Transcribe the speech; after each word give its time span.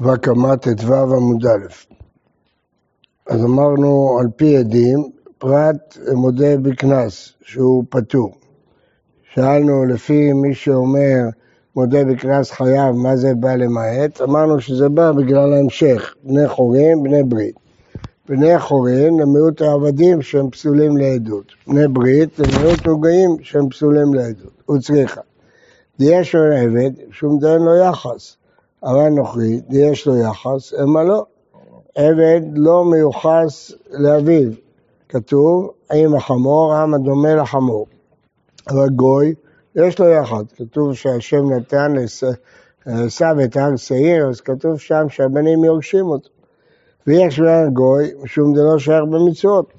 והקמת 0.00 0.68
ט"ו 0.68 0.94
עמוד 0.94 1.46
א'. 1.46 1.66
אז 3.30 3.44
אמרנו 3.44 4.18
על 4.20 4.26
פי 4.36 4.56
עדים, 4.56 5.10
פרט 5.38 5.98
מודה 6.14 6.56
בקנס, 6.56 7.32
שהוא 7.42 7.84
פטור. 7.90 8.34
שאלנו 9.34 9.84
לפי 9.84 10.32
מי 10.32 10.54
שאומר 10.54 11.20
מודה 11.76 12.04
בקנס 12.04 12.50
חייב, 12.50 12.96
מה 12.96 13.16
זה 13.16 13.34
בא 13.34 13.54
למעט? 13.54 14.20
אמרנו 14.20 14.60
שזה 14.60 14.88
בא 14.88 15.12
בגלל 15.12 15.52
ההמשך, 15.52 16.14
בני 16.22 16.48
חורים, 16.48 17.02
בני 17.02 17.22
ברית. 17.22 17.54
בני 18.28 18.58
חורים 18.58 19.20
למיעוט 19.20 19.62
העבדים 19.62 20.22
שהם 20.22 20.50
פסולים 20.50 20.96
לעדות. 20.96 21.52
בני 21.66 21.88
ברית 21.88 22.38
למיעוט 22.38 22.86
עוגאים 22.86 23.36
שהם 23.42 23.68
פסולים 23.68 24.14
לעדות. 24.14 24.62
הוא 24.66 24.78
צריכה. 24.78 25.20
יש 26.00 26.34
לו 26.34 26.40
עבד, 26.52 26.90
שום 27.10 27.38
דיין 27.38 27.62
לו 27.62 27.76
יחס. 27.76 28.36
אבל 28.84 29.08
נוכרי, 29.08 29.60
יש 29.70 30.06
לו 30.06 30.16
יחס, 30.16 30.74
אמה 30.82 31.04
לא. 31.04 31.24
עבד 31.94 32.40
לא 32.54 32.84
מיוחס 32.84 33.72
לאביו. 33.90 34.50
כתוב, 35.08 35.70
עם 35.92 36.14
החמור, 36.14 36.74
עם 36.74 36.94
הדומה 36.94 37.34
לחמור. 37.34 37.86
אבל 38.68 38.88
גוי, 38.88 39.34
יש 39.74 39.98
לו 40.00 40.08
יחס. 40.08 40.42
כתוב 40.56 40.94
שהשם 40.94 41.52
נתן 41.52 41.92
לעשו 42.86 43.24
את 43.44 43.56
הר 43.56 43.76
שעיר, 43.76 44.28
אז 44.28 44.40
כתוב 44.40 44.78
שם 44.78 45.06
שהבנים 45.08 45.64
יורשים 45.64 46.06
אותו. 46.06 46.28
ויש 47.06 47.38
לו 47.38 47.50
גוי, 47.72 48.10
משום 48.22 48.56
זה 48.56 48.62
לא 48.62 48.78
שייך 48.78 49.04
במצוות. 49.10 49.72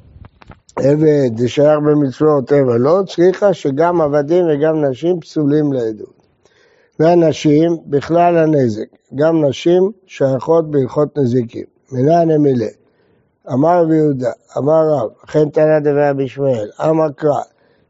עבד 0.76 1.38
זה 1.38 1.50
שייך 1.50 1.80
במצוות, 1.80 2.52
אבל 2.52 2.78
לא 2.78 3.02
צריכה 3.08 3.54
שגם 3.54 4.02
עבדים 4.02 4.46
וגם 4.50 4.86
נשים 4.86 5.20
פסולים 5.20 5.74
לעדות. 5.74 6.19
והנשים 7.00 7.78
בכלל 7.86 8.38
הנזק, 8.38 8.88
גם 9.16 9.46
נשים 9.46 9.92
שייכות 10.06 10.72
בהלכות 10.72 11.18
נזיקים. 11.18 11.66
מילה 11.92 12.26
נמילה. 12.26 12.68
אמר 13.54 13.84
רבי 13.84 13.96
יהודה, 13.96 14.32
אמר 14.58 14.90
רב, 14.90 15.10
אכן 15.26 15.50
תנא 15.50 15.80
דבי 15.80 16.10
רבי 16.10 16.24
ישמעאל, 16.24 16.70
אמר 16.82 17.10
קרא, 17.16 17.42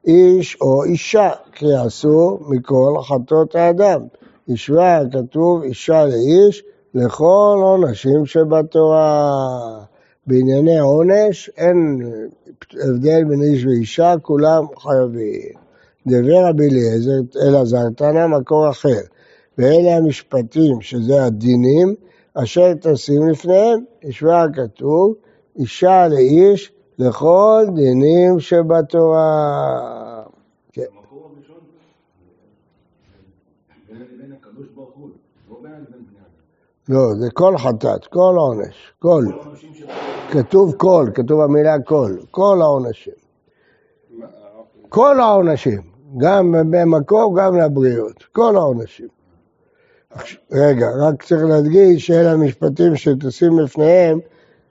איש 0.07 0.57
או 0.61 0.83
אישה, 0.83 1.29
כי 1.51 1.65
אסור 1.87 2.39
מכל 2.49 2.93
חטאות 3.03 3.55
האדם. 3.55 4.01
השווה 4.49 5.01
כתוב 5.11 5.63
אישה 5.63 6.05
לאיש 6.05 6.63
לכל 6.93 7.59
עונשים 7.63 8.25
שבתורה. 8.25 9.29
בענייני 10.27 10.79
עונש 10.79 11.49
אין 11.57 11.99
הבדל 12.73 13.23
בין 13.23 13.41
איש 13.41 13.65
ואישה, 13.65 14.13
כולם 14.21 14.65
חייבים. 14.77 15.68
דבר 16.09 16.49
רבי 16.49 16.67
אליעזר, 16.69 17.19
אלעזר, 17.47 17.89
תנא 17.97 18.27
מקור 18.27 18.69
אחר. 18.69 19.01
ואלה 19.57 19.95
המשפטים, 19.97 20.81
שזה 20.81 21.23
הדינים, 21.23 21.95
אשר 22.33 22.73
תשים 22.73 23.29
לפניהם. 23.29 23.79
השווה 24.03 24.43
הכתוב, 24.43 25.13
אישה 25.55 26.07
לאיש 26.07 26.71
לכל 26.99 27.65
דינים 27.75 28.39
שבתורה. 28.39 30.23
כן. 30.73 30.81
לא, 36.89 37.15
זה 37.19 37.27
כל 37.33 37.57
חטאת, 37.57 38.05
כל 38.05 38.35
עונש, 38.37 38.93
כל. 38.99 39.25
כתוב 40.31 40.73
כל, 40.77 41.09
כתוב 41.13 41.41
המילה 41.41 41.75
כל, 41.85 42.17
כל 42.31 42.57
העונשים. 42.61 43.13
כל 44.89 45.19
העונשים, 45.19 45.81
גם 46.17 46.51
במקור, 46.71 47.37
גם 47.37 47.57
לבריאות, 47.57 48.23
כל 48.31 48.55
העונשים. 48.55 49.07
רגע, 50.51 50.87
רק 50.99 51.23
צריך 51.23 51.41
להדגיש 51.43 52.07
שאלה 52.07 52.31
המשפטים 52.31 52.95
שטוסים 52.95 53.59
לפניהם, 53.59 54.19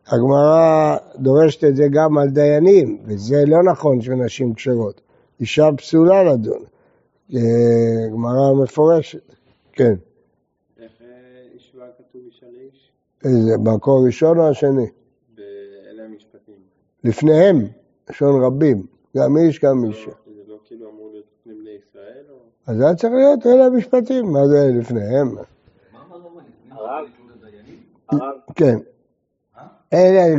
הגמרא 0.07 0.97
דורשת 1.17 1.65
את 1.65 1.77
זה 1.77 1.89
גם 1.91 2.19
על 2.19 2.29
דיינים, 2.29 2.99
וזה 3.05 3.45
לא 3.47 3.63
נכון 3.63 4.01
שנשים 4.01 4.55
כשרות. 4.55 5.01
אישה 5.41 5.69
פסולה 5.77 6.25
לדון. 6.25 6.65
גמרא 8.13 8.53
מפורשת, 8.63 9.35
כן. 9.73 9.95
איך 10.81 10.93
אה, 11.81 11.87
כתוב 11.99 12.23
אישה 12.27 12.47
לאיש? 12.47 12.91
איזה, 13.25 13.59
במקור 13.63 14.07
ראשון 14.07 14.39
או 14.39 14.49
השני? 14.49 14.87
באלה 15.37 16.03
המשפטים. 16.05 16.55
לפניהם, 17.05 17.57
לשון 18.11 18.43
רבים, 18.45 18.87
גם 19.17 19.37
איש, 19.37 19.61
גם 19.61 19.85
אישה. 19.85 20.11
זה 20.37 20.43
לא 20.49 20.59
כאילו 20.65 20.91
אמור 20.91 21.11
להיות 21.13 21.25
לפני 21.41 21.55
בני 21.55 21.71
ישראל? 21.71 22.25
או... 22.31 22.37
אז 22.69 22.77
זה 22.77 22.85
היה 22.85 22.95
צריך 22.95 23.13
להיות 23.13 23.47
אלה 23.47 23.67
המשפטים, 23.67 24.33
מה 24.33 24.47
זה 24.47 24.71
לפניהם? 24.75 25.35
כן. 28.55 28.79
אלה 29.93 30.37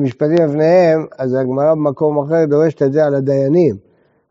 משפטים 0.00 0.36
לפניהם, 0.36 1.06
אז 1.18 1.34
הגמרא 1.34 1.74
במקום 1.74 2.18
אחר 2.18 2.44
דורשת 2.48 2.82
את 2.82 2.92
זה 2.92 3.04
על 3.04 3.14
הדיינים, 3.14 3.76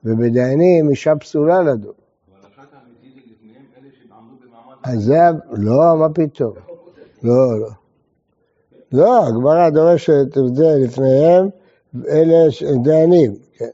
ובדיינים 0.03 0.89
אישה 0.89 1.15
פסולה 1.15 1.61
לדון. 1.61 1.93
אז 4.83 5.03
זה, 5.03 5.19
לא, 5.51 5.97
מה 5.97 6.09
פתאום? 6.09 6.53
לא, 7.23 7.59
לא. 7.59 7.69
לא, 8.91 9.27
הגמרא 9.27 9.69
דורשת 9.69 10.37
את 10.37 10.55
זה 10.55 10.75
לפניהם, 10.79 11.49
אלה 12.07 12.47
דיינים, 12.83 13.35
כן. 13.57 13.69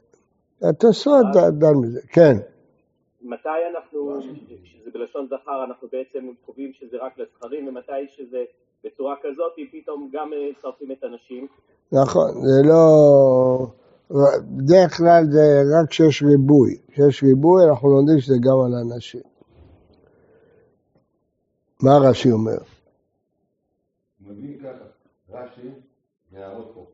התוספות 0.62 1.26
דן 1.52 1.74
מזה, 1.74 2.00
כן. 2.12 2.36
מתי 3.28 3.48
אנחנו, 3.70 4.20
שזה 4.64 4.90
בלשון 4.94 5.26
זכר, 5.26 5.64
אנחנו 5.64 5.88
בעצם 5.92 6.30
קובעים 6.46 6.72
שזה 6.72 6.96
רק 7.00 7.18
לזכרים, 7.18 7.68
ומתי 7.68 8.08
שזה 8.16 8.44
בצורה 8.84 9.14
כזאת, 9.22 9.52
פתאום 9.72 10.10
גם 10.12 10.30
מצרפים 10.50 10.92
את 10.92 11.04
הנשים. 11.04 11.46
נכון, 11.92 12.30
זה 12.32 12.68
לא... 12.68 13.66
בדרך 14.56 14.96
כלל 14.96 15.24
זה 15.30 15.62
רק 15.80 15.88
כשיש 15.88 16.22
ריבוי. 16.22 16.76
כשיש 16.88 17.22
ריבוי 17.22 17.64
אנחנו 17.70 17.88
לומדים 17.88 18.20
שזה 18.20 18.34
גם 18.40 18.60
על 18.66 18.74
הנשים. 18.74 19.20
מה 21.82 21.90
רש"י 22.08 22.32
אומר? 22.32 22.58
מבין 24.20 24.58
ככה, 24.58 24.84
רש"י, 25.30 25.68
הערות 26.36 26.70
פה. 26.74 26.86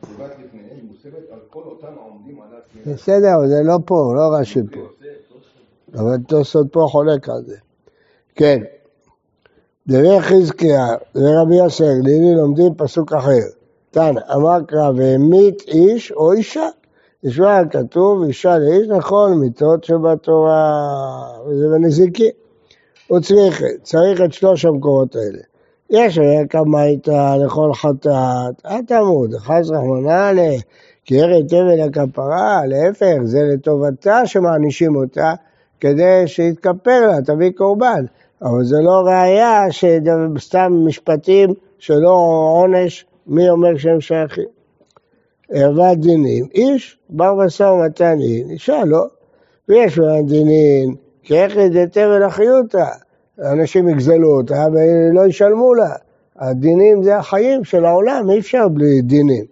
תיבת 0.00 0.30
לפניהם 0.38 0.86
מוסרת 0.86 1.30
על 1.30 1.38
כל 1.50 1.62
אותם 1.62 1.98
העומדים 1.98 2.40
על 2.40 2.48
הר 2.54 2.60
בסדר, 2.92 3.46
זה 3.48 3.62
לא 3.64 3.78
פה, 3.86 4.12
לא 4.16 4.38
רש"י 4.40 4.60
פה. 4.72 4.80
אבל 5.94 6.16
תוספות 6.28 6.66
פה 6.72 6.86
חולק 6.90 7.28
על 7.28 7.42
זה. 7.46 7.56
כן. 8.34 8.62
דברי 9.86 10.20
חזקיה 10.20 10.86
ורבי 11.14 11.56
יוסר, 11.56 11.84
לילי 12.02 12.34
לומדים 12.34 12.74
פסוק 12.76 13.12
אחר. 13.12 13.46
תנא, 13.90 14.20
אמר 14.34 14.58
קרא 14.66 14.90
והמית 14.96 15.62
איש 15.68 16.12
או 16.12 16.32
אישה. 16.32 16.68
ישמע 17.22 17.60
כתוב 17.70 18.22
אישה 18.22 18.58
לאיש 18.58 18.88
נכון 18.88 19.40
מיתות 19.40 19.84
שבתורה, 19.84 20.82
וזה 21.46 21.68
בנזיקין. 21.68 22.30
הוא 23.06 23.20
צריך, 23.20 23.62
צריך 23.82 24.20
את 24.20 24.32
שלוש 24.32 24.64
המקורות 24.64 25.16
האלה. 25.16 25.38
יש 25.90 26.18
כמה 26.50 26.80
הייתה 26.80 27.36
לכל 27.36 27.74
חטאת, 27.74 28.66
אל 28.66 28.82
תמות, 28.86 29.30
חס 29.38 29.70
רחמנא 29.70 30.32
ל... 30.32 30.56
כי 31.04 31.14
ירד 31.14 31.46
תבל 31.48 31.80
הכפרה, 31.80 32.66
להפך, 32.66 33.16
זה 33.22 33.38
לטובתה 33.42 34.26
שמענישים 34.26 34.96
אותה, 34.96 35.34
כדי 35.80 36.22
שיתכפר 36.26 37.06
לה, 37.06 37.22
תביא 37.22 37.50
קורבן. 37.50 38.04
אבל 38.42 38.64
זה 38.64 38.76
לא 38.80 39.02
ראייה 39.06 39.64
שסתם 39.70 40.72
משפטים 40.86 41.54
שלא 41.78 42.14
עונש, 42.54 43.06
מי 43.26 43.50
אומר 43.50 43.76
שהם 43.76 44.00
שייכים? 44.00 44.48
ערוות 45.52 45.98
דינים, 45.98 46.46
איש 46.54 46.98
בר 47.10 47.34
משא 47.34 47.62
ומתן 47.62 48.16
אין, 48.20 48.50
אישה 48.50 48.84
לא. 48.84 49.06
ויש 49.68 49.98
לה 49.98 50.22
דינין, 50.22 50.94
כי 51.22 51.38
איך 51.38 51.56
ידעתם 51.56 52.08
ולחיותא, 52.16 52.86
אנשים 53.40 53.88
יגזלו 53.88 54.36
אותה 54.36 54.66
ולא 54.72 55.26
ישלמו 55.26 55.74
לה. 55.74 55.94
הדינים 56.36 57.02
זה 57.02 57.16
החיים 57.16 57.64
של 57.64 57.84
העולם, 57.84 58.30
אי 58.30 58.38
אפשר 58.38 58.68
בלי 58.68 59.02
דינים. 59.02 59.44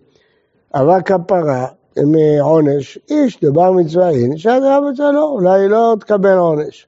אבל 0.74 1.02
כפרה, 1.02 1.66
מעונש, 2.04 2.98
איש 3.10 3.40
דבר 3.40 3.72
מצווה 3.72 4.10
אין, 4.10 4.32
אישה 4.32 4.58
דבר 4.60 4.80
מצווה 4.90 5.12
לא, 5.12 5.24
אולי 5.24 5.60
היא 5.60 5.68
לא 5.68 5.96
תקבל 6.00 6.38
עונש. 6.38 6.86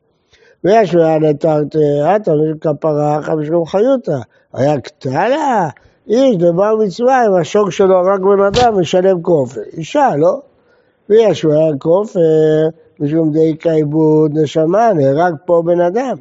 ויש 0.65 0.95
לה 0.95 1.19
נתרת 1.19 1.77
עתה 2.07 2.33
כפרה 2.61 3.19
אחת 3.19 3.33
משום 3.33 3.67
חיותא, 3.67 4.19
היה 4.53 4.81
קטנה, 4.81 5.69
איש 6.09 6.37
דבר 6.37 6.77
מצווה, 6.77 7.27
אם 7.27 7.35
השוק 7.35 7.71
שלו 7.71 8.03
רק 8.05 8.21
בן 8.21 8.45
אדם 8.45 8.81
משלם 8.81 9.23
כופר, 9.23 9.61
אישה 9.77 10.09
לא? 10.17 10.41
ויש 11.09 11.45
לה 11.45 11.69
כופר 11.79 12.21
משום 13.01 13.33
דייקה 13.33 13.71
עיבוד 13.71 14.31
נשמה, 14.35 14.93
נהרג 14.93 15.35
פה 15.47 15.63
בן 15.67 15.81
אדם. 15.81 16.17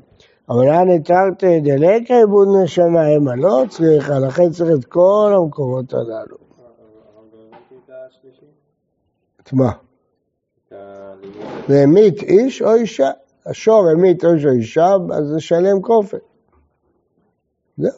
אבל 0.49 0.61
היה 0.61 0.83
נתרת 0.83 1.43
דלקה 1.43 2.13
עיבוד 2.17 2.47
נשמה, 2.63 3.05
המה 3.05 3.35
לא 3.35 3.63
צריכה, 3.69 4.19
לכן 4.19 4.49
צריך 4.49 4.79
את 4.79 4.85
כל 4.85 5.33
המקומות 5.37 5.93
הללו. 5.93 6.46
את 9.47 9.53
מה? 9.53 9.71
והמית 11.69 12.23
איש 12.23 12.61
או 12.61 12.75
אישה. 12.75 13.11
השור 13.45 13.87
המית 13.89 14.25
איש 14.25 14.45
או 14.45 14.51
אישה, 14.51 14.93
אז 15.13 15.27
זה 15.27 15.39
שלם 15.39 15.81
כופר. 15.81 16.17
זהו. 17.77 17.91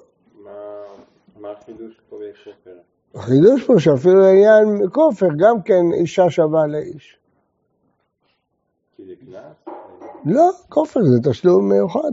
מה 1.40 1.52
החידוש 1.52 2.02
פה 2.10 2.16
בכופר? 2.16 2.78
החידוש 3.16 3.64
פה 3.66 3.74
שאפילו 3.80 4.20
לעניין 4.20 4.90
כופר, 4.94 5.28
גם 5.40 5.62
כן 5.62 5.84
אישה 6.02 6.30
שווה 6.30 6.68
לאיש. 6.68 7.18
כי 8.96 9.04
זה 9.06 9.14
קנס? 9.20 9.76
לא, 10.26 10.50
כופר 10.70 11.00
זה 11.04 11.32
תשלום 11.32 11.70
מיוחד. 11.70 12.12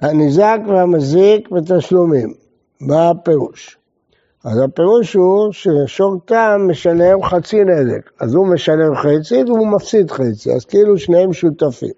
הניזק 0.00 0.58
והמזיק 0.68 1.48
בתשלומים. 1.48 2.34
מה 2.80 3.10
הפירוש? 3.10 3.79
אז 4.44 4.58
הפירוש 4.64 5.14
הוא 5.14 5.52
ששור 5.52 6.16
טעם 6.24 6.70
משלם 6.70 7.22
חצי 7.22 7.64
נזק, 7.64 8.10
אז 8.20 8.34
הוא 8.34 8.46
משלם 8.46 8.94
חצי 8.94 9.44
והוא 9.44 9.66
מפסיד 9.66 10.10
חצי, 10.10 10.52
אז 10.52 10.64
כאילו 10.64 10.98
שניהם 10.98 11.32
שותפים. 11.32 11.92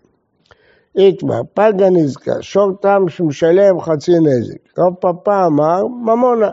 איתמר, 0.97 1.41
פלגה 1.55 1.91
נזקה, 1.91 2.33
שור 2.41 2.73
טעם 2.81 3.09
שמשלם 3.09 3.81
חצי 3.81 4.13
נזק. 4.19 4.79
רב 4.79 4.95
פאפא 4.95 5.47
אמר, 5.47 5.87
ממונה. 5.87 6.51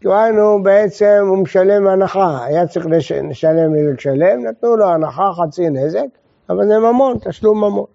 כאילו 0.00 0.62
בעצם 0.62 1.24
הוא 1.28 1.38
משלם 1.38 1.86
הנחה, 1.86 2.44
היה 2.44 2.66
צריך 2.66 2.86
לש... 2.86 3.12
לשלם 3.12 3.74
נזק 3.74 4.00
שלם, 4.00 4.46
נתנו 4.48 4.76
לו 4.76 4.86
הנחה 4.86 5.30
חצי 5.32 5.70
נזק, 5.70 6.06
אבל 6.50 6.66
זה 6.66 6.78
ממון, 6.78 7.16
תשלום 7.18 7.58
ממון. 7.58 7.86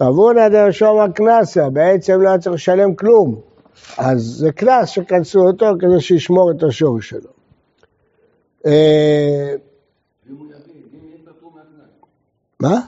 רבונה 0.00 0.48
דרשום 0.48 1.00
הקנסה, 1.00 1.70
בעצם 1.70 2.20
לא 2.20 2.28
היה 2.28 2.38
צריך 2.38 2.54
לשלם 2.54 2.94
כלום, 2.94 3.47
אז 3.98 4.22
זה 4.22 4.52
קנס 4.52 4.88
שכנסו 4.88 5.40
אותו 5.40 5.66
כדי 5.80 6.00
שישמור 6.00 6.50
את 6.50 6.62
השור 6.62 7.00
שלו. 7.00 7.30
אה. 8.66 9.54
מה? 12.60 12.80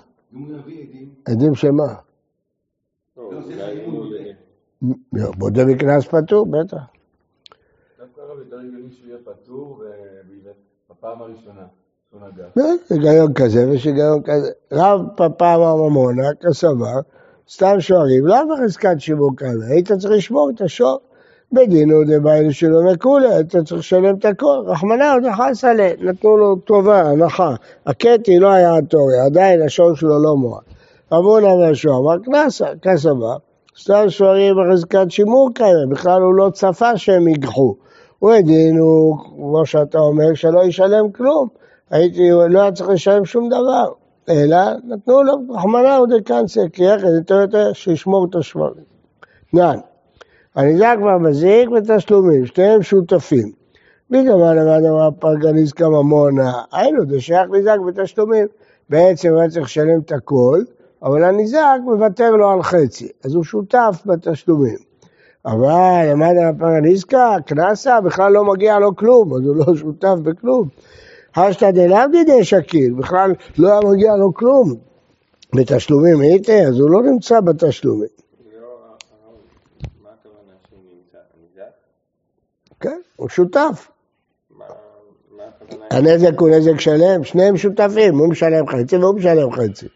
עדים, 1.25 1.55
שמה? 1.55 1.95
בודה 5.13 5.65
מקנס 5.65 6.07
פטור, 6.07 6.47
בטח. 6.47 6.77
דווקא 7.99 8.21
הרב 8.21 8.39
יותר 8.39 8.59
הגיוני 8.59 8.93
שהוא 8.93 9.09
יהיה 9.09 9.19
פטור 9.25 9.85
בפעם 10.91 11.23
הראשונה. 11.23 11.67
לא, 12.57 12.65
היגיון 12.91 13.33
כזה 13.35 13.69
ויש 13.69 13.85
היגיון 13.85 14.23
כזה. 14.23 14.53
רב 14.73 15.01
פאפא 15.17 15.55
אמר 15.57 15.77
ממונה, 15.77 16.29
כסבר, 16.41 17.01
סתם 17.53 17.81
שוערים, 17.81 18.27
למה 18.27 18.55
חזקת 18.65 19.01
שימור 19.01 19.31
כאלה? 19.37 19.67
היית 19.69 19.93
צריך 19.93 20.15
לשמור 20.15 20.51
את 20.55 20.61
השור. 20.61 20.99
בדינו 21.53 21.95
דביילה 22.07 22.53
שלא 22.53 22.83
מקולה, 22.93 23.37
היית 23.37 23.57
צריך 23.57 23.79
לשלם 23.81 24.17
את 24.19 24.25
הכל. 24.25 24.63
רחמנא 24.67 25.15
עוד 25.15 25.27
נכנס 25.27 25.65
עליה, 25.65 25.93
נתנו 26.01 26.37
לו 26.37 26.57
טובה, 26.57 27.01
הנחה. 27.01 27.55
הקטי 27.87 28.39
לא 28.39 28.49
היה 28.49 28.77
התורי, 28.77 29.19
עדיין 29.27 29.63
השור 29.63 29.95
שלו 29.95 30.23
לא 30.23 30.37
מועד. 30.37 30.63
רבונה 31.13 31.55
והשור 31.55 31.99
אמר 31.99 32.19
קנסה, 32.25 32.67
כסבר, 32.83 33.37
סתם 33.81 34.05
שוערים 34.09 34.55
בחזקת 34.57 35.11
שימור 35.11 35.51
כאלה, 35.55 35.87
בכלל 35.91 36.23
הוא 36.23 36.35
לא 36.35 36.51
צפה 36.51 36.97
שהם 36.97 37.29
ייקחו. 37.29 37.75
הוא 38.19 38.33
הדין, 38.33 38.79
הוא, 38.79 39.19
כמו 39.19 39.67
שאתה 39.67 39.99
אומר, 39.99 40.35
שלא 40.35 40.65
ישלם 40.65 41.13
כלום. 41.13 41.49
הייתי, 41.91 42.31
לא 42.49 42.61
היה 42.61 42.73
צריך 42.73 42.91
לשלם 42.91 43.25
שום 43.25 43.49
דבר, 43.49 43.93
אלא 44.29 44.59
נתנו 44.85 45.23
לו, 45.23 45.33
רחמנא 45.51 45.97
הוא 45.97 46.07
דקנציה, 46.07 46.69
כי 46.69 46.91
איך 46.91 47.03
יותר 47.03 47.35
יותר 47.35 47.73
שישמור 47.73 48.27
את 48.31 48.35
השמרים. 48.35 48.85
נען, 49.53 49.79
הניזק 50.55 50.97
והמזיק 51.05 51.69
בתשלומים, 51.69 52.47
שניהם 52.47 52.83
שותפים. 52.83 53.53
מי 54.11 54.25
גמר 54.25 54.55
למד 54.55 54.85
אמר 54.85 55.09
פרגה 55.19 55.53
נזקה 55.53 55.89
ממונה, 55.89 56.53
היינו, 56.73 57.07
זה 57.09 57.21
שייך 57.21 57.51
ניזק 57.51 57.77
בתשלומים. 57.87 58.47
בעצם 58.91 59.29
הוא 59.29 59.41
היה 59.41 59.51
צריך 59.51 59.65
לשלם 59.65 60.01
את 60.01 60.13
הכל, 60.13 60.63
אבל 61.03 61.25
הניזק 61.25 61.79
מוותר 61.85 62.31
לו 62.31 62.51
על 62.51 62.63
חצי, 62.63 63.09
אז 63.25 63.35
הוא 63.35 63.45
שותף 63.45 64.03
בתשלומים. 64.07 64.77
אבל 65.47 66.11
למד 66.13 66.35
פרגה 66.59 66.81
נזקה, 66.81 67.37
קנסה, 67.47 68.01
בכלל 68.01 68.33
לא 68.33 68.45
מגיע 68.45 68.79
לו 68.79 68.97
כלום, 68.97 69.35
אז 69.35 69.41
הוא 69.41 69.57
לא 69.57 69.77
שותף 69.77 70.15
בכלום. 70.23 70.69
השתא 71.37 71.71
דלאו 71.71 71.99
דידי 72.13 72.45
שקיל, 72.45 72.93
בכלל 72.93 73.33
לא 73.59 73.69
היה 73.69 73.81
מגיע 73.81 74.17
לו 74.17 74.35
כלום. 74.35 74.75
בתשלומים 75.55 76.21
הייתי, 76.21 76.67
אז 76.67 76.79
הוא 76.79 76.91
לא 76.91 77.03
נמצא 77.03 77.41
בתשלומים. 77.41 78.09
כן, 82.81 83.01
הוא 83.17 83.29
שותף. 83.29 83.91
הנזק 85.91 86.41
הוא 86.41 86.51
נזק 86.51 86.81
שלם, 86.81 87.25
שניהם 87.25 87.57
שותפים, 87.57 88.19
הוא 88.19 88.29
משלם 88.29 88.67
חצי 88.67 88.97
והוא 88.97 89.15
משלם 89.15 89.53
חצי. 89.53 89.87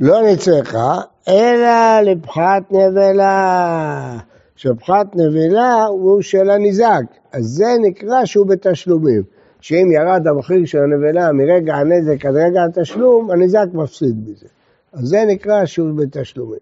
לא 0.00 0.22
נצרכה, 0.22 1.00
אלא 1.28 2.00
לפחת 2.00 2.62
נבלה. 2.70 4.18
שפחת 4.56 5.06
נבלה 5.16 5.84
הוא 5.84 6.22
של 6.22 6.50
הניזק, 6.50 7.04
אז 7.32 7.44
זה 7.44 7.66
נקרא 7.82 8.24
שהוא 8.24 8.46
בתשלומים. 8.46 9.22
שאם 9.60 9.92
ירד 9.92 10.26
המחיר 10.26 10.64
של 10.64 10.78
הנבלה 10.78 11.32
מרגע 11.32 11.74
הנזק 11.74 12.26
עד 12.26 12.34
רגע 12.34 12.64
התשלום, 12.64 13.30
הניזק 13.30 13.66
מפסיד 13.72 14.24
בזה. 14.24 14.46
אז 14.92 15.08
זה 15.08 15.18
נקרא 15.28 15.66
שהוא 15.66 15.98
בתשלומים. 15.98 16.60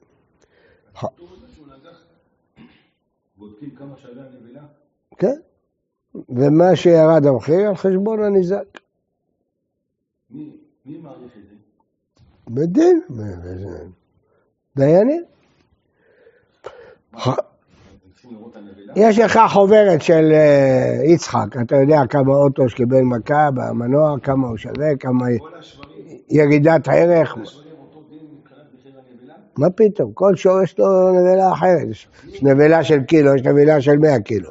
כן? 5.18 5.36
ומה 6.28 6.76
שירד 6.76 7.26
המחיר 7.26 7.68
על 7.68 7.76
חשבון 7.76 8.22
הניזק. 8.22 8.78
מי 10.30 10.56
מעריך 10.86 11.32
את 11.36 11.42
זה? 11.48 11.54
בדין, 12.50 13.00
דיינים. 14.76 15.24
יש 18.96 19.18
לך 19.18 19.40
חוברת 19.48 20.02
של 20.02 20.32
אה, 20.32 21.00
יצחק, 21.04 21.56
אתה 21.62 21.76
יודע 21.76 22.00
כמה 22.08 22.34
אוטו 22.34 22.68
שקיבל 22.68 23.00
מכה 23.00 23.48
במנוע, 23.54 24.18
כמה 24.22 24.48
הוא 24.48 24.56
שווה, 24.56 24.96
כמה 25.00 25.26
ירידת 26.30 26.88
הנבלה? 26.88 27.24
מה 29.58 29.70
פתאום, 29.70 30.12
כל 30.14 30.36
שור 30.36 30.62
יש 30.62 30.78
לו 30.78 31.10
נבלה 31.10 31.52
אחרת, 31.52 31.88
יש 31.90 32.08
יש 32.28 32.42
נבלה 32.42 32.84
של 32.84 33.02
קילו, 33.02 33.34
יש 33.34 33.42
נבלה 33.42 33.80
של 33.80 33.96
100 33.98 34.20
קילו. 34.20 34.50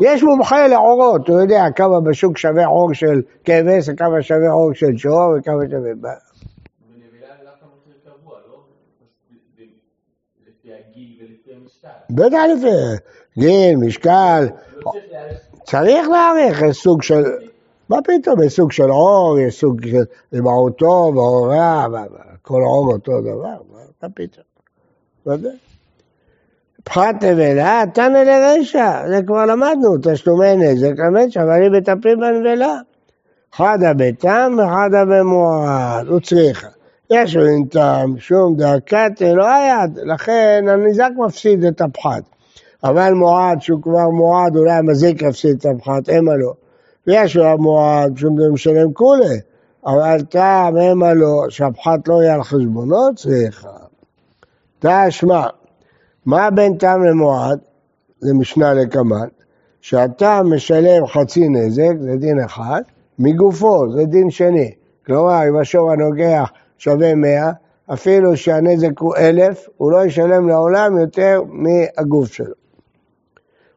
יש 0.00 0.22
מומחה 0.22 0.68
לעורות, 0.68 1.28
הוא 1.28 1.40
יודע 1.40 1.64
כמה 1.76 2.00
בשוק 2.00 2.38
שווה 2.38 2.66
עור 2.66 2.94
של 2.94 3.22
כבש, 3.44 3.88
וכמה 3.88 4.22
שווה 4.22 4.50
עור 4.50 4.72
של 4.74 4.96
שור, 4.96 5.34
וכמה 5.38 5.62
שווה... 5.70 6.12
בטח 12.14 12.38
לפי 12.56 12.68
גיל, 13.38 13.76
משקל, 13.76 14.48
צריך 15.64 16.08
להעריך 16.08 16.62
צריך 16.62 16.62
יש 16.62 16.82
סוג 16.82 17.02
של... 17.02 17.22
מה 17.88 17.96
פתאום, 18.04 18.42
יש 18.42 18.56
סוג 18.56 18.72
של 18.72 18.90
עור, 18.90 19.38
יש 19.38 19.60
סוג 19.60 19.86
של 19.86 20.02
מה- 21.48 21.88
מה, 21.88 22.04
כל 22.42 22.60
עור 22.62 22.92
אותו 22.92 23.20
דבר, 23.20 23.56
מה- 23.72 24.08
פתאום? 24.14 24.44
פחת 26.84 27.24
נבלה, 27.24 27.82
תנא 27.94 28.18
לרשע, 28.18 29.08
זה 29.08 29.20
כבר 29.26 29.46
למדנו, 29.46 29.96
תשלומי 30.02 30.56
נזק 30.56 30.92
למת 30.98 31.36
אבל 31.36 31.68
מטפלים 31.68 32.20
בנבלה. 32.20 32.76
חדה 33.52 33.92
בתם 33.96 34.56
וחדה 34.58 35.04
במועד, 35.04 36.06
הוא 36.06 36.20
צריכה. 36.20 36.68
יש 37.14 37.36
אין 37.36 37.64
טעם, 37.64 38.18
שום 38.18 38.56
דקת 38.56 39.20
לא 39.20 39.46
היד, 39.48 39.98
לכן 40.04 40.64
הניזק 40.68 41.10
מפסיד 41.26 41.64
את 41.64 41.80
הפחת. 41.80 42.22
אבל 42.84 43.12
מועד 43.12 43.62
שהוא 43.62 43.82
כבר 43.82 44.08
מועד, 44.08 44.56
אולי 44.56 44.72
המזיק 44.72 45.22
יפסיד 45.22 45.56
את 45.56 45.66
הפחת, 45.66 46.08
המה 46.08 46.36
לא. 46.36 46.52
ויש 47.06 47.36
לו 47.36 47.44
המועד 47.44 48.16
שהוא 48.16 48.52
משלם 48.52 48.92
כולי, 48.92 49.40
אבל 49.86 50.20
טעם 50.20 50.76
המה 50.76 51.14
לא, 51.14 51.44
שהפחת 51.48 52.08
לא 52.08 52.22
יהיה 52.22 52.34
על 52.34 52.42
חשבונו, 52.42 53.14
צריכה. 53.16 53.68
תשמע, 54.78 55.46
מה 56.26 56.50
בין 56.50 56.76
טעם 56.76 57.04
למועד? 57.04 57.58
זה 58.20 58.34
משנה 58.34 58.74
לקמן, 58.74 59.26
שהטעם 59.80 60.54
משלם 60.54 61.06
חצי 61.06 61.48
נזק, 61.48 61.92
זה 62.00 62.16
דין 62.16 62.40
אחד, 62.40 62.80
מגופו, 63.18 63.92
זה 63.92 64.04
דין 64.04 64.30
שני. 64.30 64.70
כלומר, 65.06 65.48
אם 65.48 65.56
השור 65.56 65.92
הנוגח 65.92 66.50
שווה 66.82 67.14
100, 67.14 67.52
אפילו 67.92 68.36
שהנזק 68.36 68.98
הוא 68.98 69.16
אלף, 69.16 69.68
הוא 69.76 69.92
לא 69.92 70.04
ישלם 70.04 70.48
לעולם 70.48 70.98
יותר 70.98 71.42
מהגוף 71.48 72.32
שלו. 72.32 72.54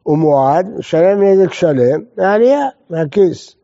הוא 0.02 0.18
מועד, 0.18 0.68
משלם 0.78 1.22
נזק 1.22 1.52
שלם 1.52 2.00
מהעלייה, 2.16 2.68
מהכיס. 2.90 3.56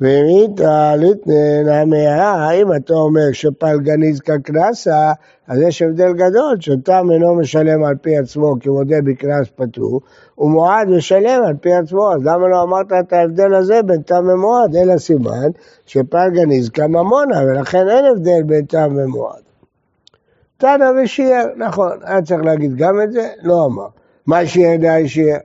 ואם 0.00 0.24
היא 0.28 0.48
תעלית 0.56 1.26
נעמיה, 1.64 2.50
אם 2.50 2.72
אתה 2.72 2.94
אומר 2.94 3.32
שפלגניז 3.32 4.20
כקנסה, 4.20 5.12
אז 5.48 5.60
יש 5.60 5.82
הבדל 5.82 6.12
גדול, 6.12 6.56
שתם 6.60 7.08
אינו 7.12 7.34
משלם 7.34 7.84
על 7.84 7.94
פי 8.00 8.16
עצמו 8.16 8.54
כי 8.60 8.68
מודה 8.68 8.96
בקנס 9.04 9.48
פטור, 9.56 10.00
הוא 10.34 10.50
מועד 10.50 10.88
משלם 10.88 11.42
על 11.46 11.54
פי 11.60 11.72
עצמו, 11.74 12.12
אז 12.12 12.20
למה 12.24 12.48
לא 12.48 12.62
אמרת 12.62 12.92
את 13.00 13.12
ההבדל 13.12 13.54
הזה 13.54 13.82
בין 13.82 14.02
תם 14.02 14.28
ומועד? 14.32 14.76
אלא 14.76 14.98
סימן 14.98 15.50
שפלגניז 15.86 16.68
כממונה, 16.68 17.40
ולכן 17.46 17.88
אין 17.88 18.04
הבדל 18.04 18.42
בין 18.46 18.64
תם 18.64 18.96
ומועד. 18.96 19.42
תנא 20.56 20.90
ושיער, 21.04 21.46
נכון, 21.56 21.98
היה 22.02 22.22
צריך 22.22 22.42
להגיד 22.42 22.76
גם 22.76 23.00
את 23.04 23.12
זה, 23.12 23.28
לא 23.42 23.64
אמר. 23.64 23.86
מה 24.26 24.46
שיער 24.46 24.76
די 24.76 25.08
שיער? 25.08 25.38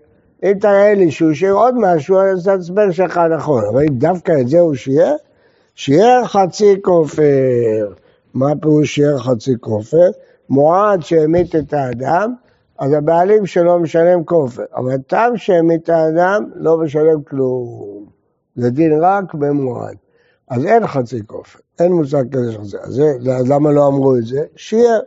אם 0.44 0.54
תראה 0.62 0.94
לי 0.94 1.12
שהוא 1.12 1.34
שיער 1.34 1.54
עוד 1.54 1.76
משהו, 1.78 2.20
אז 2.20 2.48
ההסבר 2.48 2.92
שלך 2.92 3.18
נכון, 3.18 3.64
אבל 3.74 3.82
אם 3.82 3.98
דווקא 3.98 4.32
את 4.42 4.48
זה 4.48 4.60
הוא 4.60 4.76
שיער, 4.76 5.16
שיער 5.76 6.26
חצי 6.26 6.76
כופר. 6.82 7.94
מה 8.34 8.48
פירוש 8.62 8.96
שיער 8.96 9.18
חצי 9.18 9.52
כופר? 9.60 10.10
מועד 10.50 11.02
שהמית 11.02 11.56
את 11.56 11.74
האדם, 11.74 12.34
אז 12.80 12.94
הבעלים 12.94 13.46
שלו 13.46 13.80
משלם 13.80 14.24
כופר, 14.24 14.64
אבל 14.76 14.98
תם 15.08 15.32
שהמית 15.36 15.90
האדם 15.90 16.44
לא 16.56 16.78
משלם 16.78 17.22
כלום. 17.22 18.06
זה 18.56 18.70
דין 18.70 19.00
רק 19.02 19.34
במועד. 19.34 19.96
אז 20.50 20.66
אין 20.66 20.88
חצי 20.88 21.20
כופר, 21.28 21.60
אין 21.80 21.92
מושג 21.92 22.24
כזה 22.32 22.52
זה. 22.62 22.80
אז 22.82 23.50
למה 23.50 23.72
לא 23.72 23.88
אמרו 23.88 24.16
את 24.16 24.26
זה? 24.26 24.44
שיער. 24.56 25.00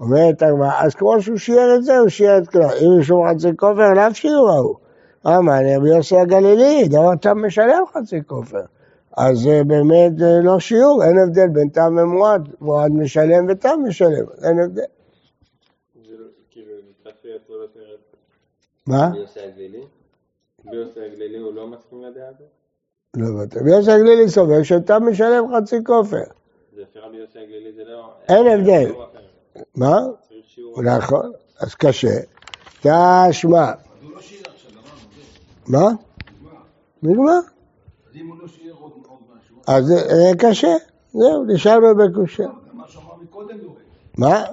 אומרת 0.00 0.42
הגמרא, 0.42 0.72
אז 0.78 0.94
כמו 0.94 1.22
שהוא 1.22 1.36
שיער 1.36 1.74
את 1.76 1.84
זה, 1.84 1.98
הוא 1.98 2.08
שיער 2.08 2.38
את 2.38 2.48
כולם. 2.48 2.68
אם 2.68 3.00
יש 3.00 3.10
לו 3.10 3.24
חצי 3.30 3.56
כופר, 3.56 3.92
לאו 3.94 4.14
שיעור 4.14 4.50
ההוא. 4.50 4.76
למה, 5.24 5.58
אני 5.58 5.76
רבי 5.76 5.88
יוסי 5.88 6.16
הגלילי, 6.16 6.88
גם 6.88 7.02
אתה 7.12 7.34
משלם 7.34 7.82
חצי 7.92 8.16
כופר. 8.26 8.64
אז 9.16 9.38
זה 9.38 9.62
באמת 9.66 10.12
אה, 10.22 10.40
לא 10.42 10.60
שיעור, 10.60 11.04
אין 11.04 11.18
הבדל 11.18 11.48
בין 11.48 11.68
תם 11.68 11.96
ומועד. 12.02 12.48
מועד 12.60 12.92
משלם 12.92 13.46
ותם 13.48 13.80
משלם, 13.88 14.24
אין 14.44 14.58
הבדל. 14.58 14.82
לא- 16.10 16.26
כאילו. 16.50 16.72
מה? 18.86 19.08
רבי 19.08 19.18
יוסי 19.18 19.40
הגלילי? 19.40 19.82
רבי 20.66 20.76
יוסי 20.76 21.00
הגלילי 21.00 21.38
הוא 21.38 21.54
לא 21.54 21.66
מסכים 21.66 22.02
לדעה 22.02 22.28
הזאת? 22.28 22.48
לא 23.16 23.26
הבנתי. 23.26 23.58
רבי 23.58 23.70
יוסי 23.70 23.90
הגלילי 23.90 24.28
סובר 24.28 24.62
שתם 24.62 25.02
משלם 25.10 25.44
חצי 25.56 25.84
כופר. 25.84 26.16
זה 26.74 26.82
לפי 26.82 26.98
רבי 26.98 27.16
יוסי 27.16 27.38
הגלילי 27.38 27.72
זה 27.72 27.84
לא... 27.84 28.10
אין 28.28 28.46
הבדל. 28.46 28.92
מה? 29.76 29.98
נכון, 30.84 31.32
אז 31.60 31.74
קשה. 31.74 32.16
תשמע. 32.80 33.72
מה? 35.68 35.88
נגמר. 37.02 37.40
אז 39.66 39.84
זה 39.84 39.94
זה 39.94 40.30
קשה. 40.38 40.74
זהו, 41.12 41.44
נשארנו 41.44 41.94
בקושייה. 41.96 42.48
מה? 44.18 44.44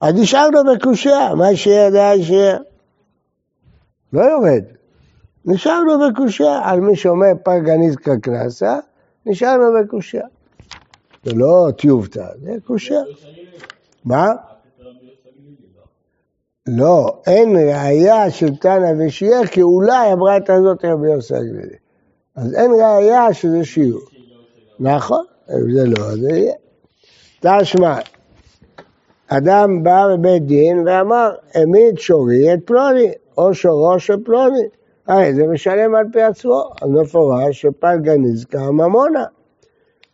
אז 0.00 0.14
נשארנו 0.14 0.58
בקושייה, 0.74 1.34
מה 1.34 1.56
שיהיה 1.56 1.90
די 1.90 2.24
שיהיה. 2.24 2.58
לא 4.12 4.20
יורד. 4.20 4.64
נשארנו 5.44 5.92
בקושייה, 5.98 6.60
על 6.64 6.80
מי 6.80 6.96
שאומר 6.96 7.32
פרגניסקה 7.42 8.16
קנסה, 8.22 8.78
נשארנו 9.26 9.64
בקושייה. 9.80 10.26
זה 11.24 11.34
לא 11.34 11.68
טיובטה, 11.78 12.28
זה 12.42 12.56
קושייה. 12.66 13.00
מה? 14.06 14.26
לא, 16.66 17.22
אין 17.26 17.56
ראייה 17.56 18.30
של 18.30 18.56
תנא 18.56 18.92
ושיער, 18.98 19.46
כי 19.46 19.62
אולי 19.62 20.10
הברייתא 20.10 20.52
הזאת 20.52 20.84
היא 20.84 20.92
רבי 20.92 21.12
יוסי 21.12 21.34
הגלילי. 21.34 21.76
אז 22.36 22.54
אין 22.54 22.70
ראייה 22.72 23.32
שזה 23.32 23.64
שיעור. 23.64 24.00
נכון, 24.80 25.24
אם 25.50 25.72
זה 25.72 25.86
לא, 25.86 26.16
זה 26.16 26.30
יהיה. 26.30 26.54
תשמע, 27.40 27.98
אדם 29.28 29.82
בא 29.82 30.04
בבית 30.12 30.46
דין 30.46 30.88
ואמר, 30.88 31.30
העמיד 31.54 31.98
שורי 31.98 32.54
את 32.54 32.58
פלוני, 32.64 33.12
או 33.38 33.54
שורו 33.54 33.98
של 33.98 34.24
פלוני. 34.24 34.68
הרי 35.06 35.34
זה 35.34 35.46
משלם 35.46 35.94
על 35.94 36.04
פי 36.12 36.22
עצמו, 36.22 36.70
אז 36.82 36.88
מפורש 36.88 37.60
שפלגה 37.60 38.16
נזכר 38.16 38.70
ממונה. 38.70 39.24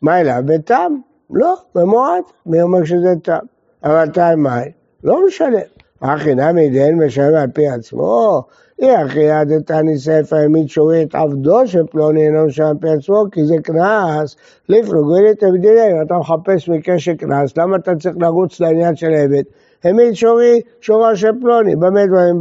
מה 0.02 0.20
אליו? 0.20 0.42
בתם? 0.46 0.96
לא, 1.30 1.54
במועד. 1.74 2.22
מי 2.46 2.62
אומר 2.62 2.84
שזה 2.84 3.14
תם? 3.22 3.38
אבל 3.84 4.08
תם 4.08 4.40
מאי? 4.40 4.70
לא 5.04 5.26
משלם. 5.26 5.58
אחי 6.00 6.34
נמי 6.34 6.68
דין 6.70 7.02
משלם 7.04 7.34
על 7.34 7.50
פי 7.54 7.68
עצמו? 7.68 8.42
אי 8.82 9.04
אחי 9.06 9.20
יד 9.20 9.62
תני 9.66 9.98
ספר 9.98 10.36
העמיד 10.36 10.68
שורי 10.68 11.02
את 11.02 11.14
עבדו 11.14 11.66
של 11.66 11.86
פלוני 11.90 12.26
אינו 12.26 12.46
משלם 12.46 12.66
על 12.66 12.76
פי 12.80 12.88
עצמו, 12.88 13.24
כי 13.32 13.44
זה 13.44 13.54
קנס. 13.62 14.36
לפלוגי 14.68 15.22
לתבדילי, 15.30 15.92
אם 15.92 16.02
אתה 16.06 16.14
מחפש 16.14 16.68
מקרה 16.68 16.98
של 16.98 17.14
קנס, 17.14 17.56
למה 17.56 17.76
אתה 17.76 17.96
צריך 17.96 18.16
לרוץ 18.20 18.60
לעניין 18.60 18.96
של 18.96 19.12
עבד? 19.12 19.42
העמיד 19.84 20.12
שורי, 20.12 20.60
שורו 20.80 21.16
של 21.16 21.30
פלוני, 21.40 21.76
במה 21.76 22.06
דברים? 22.06 22.38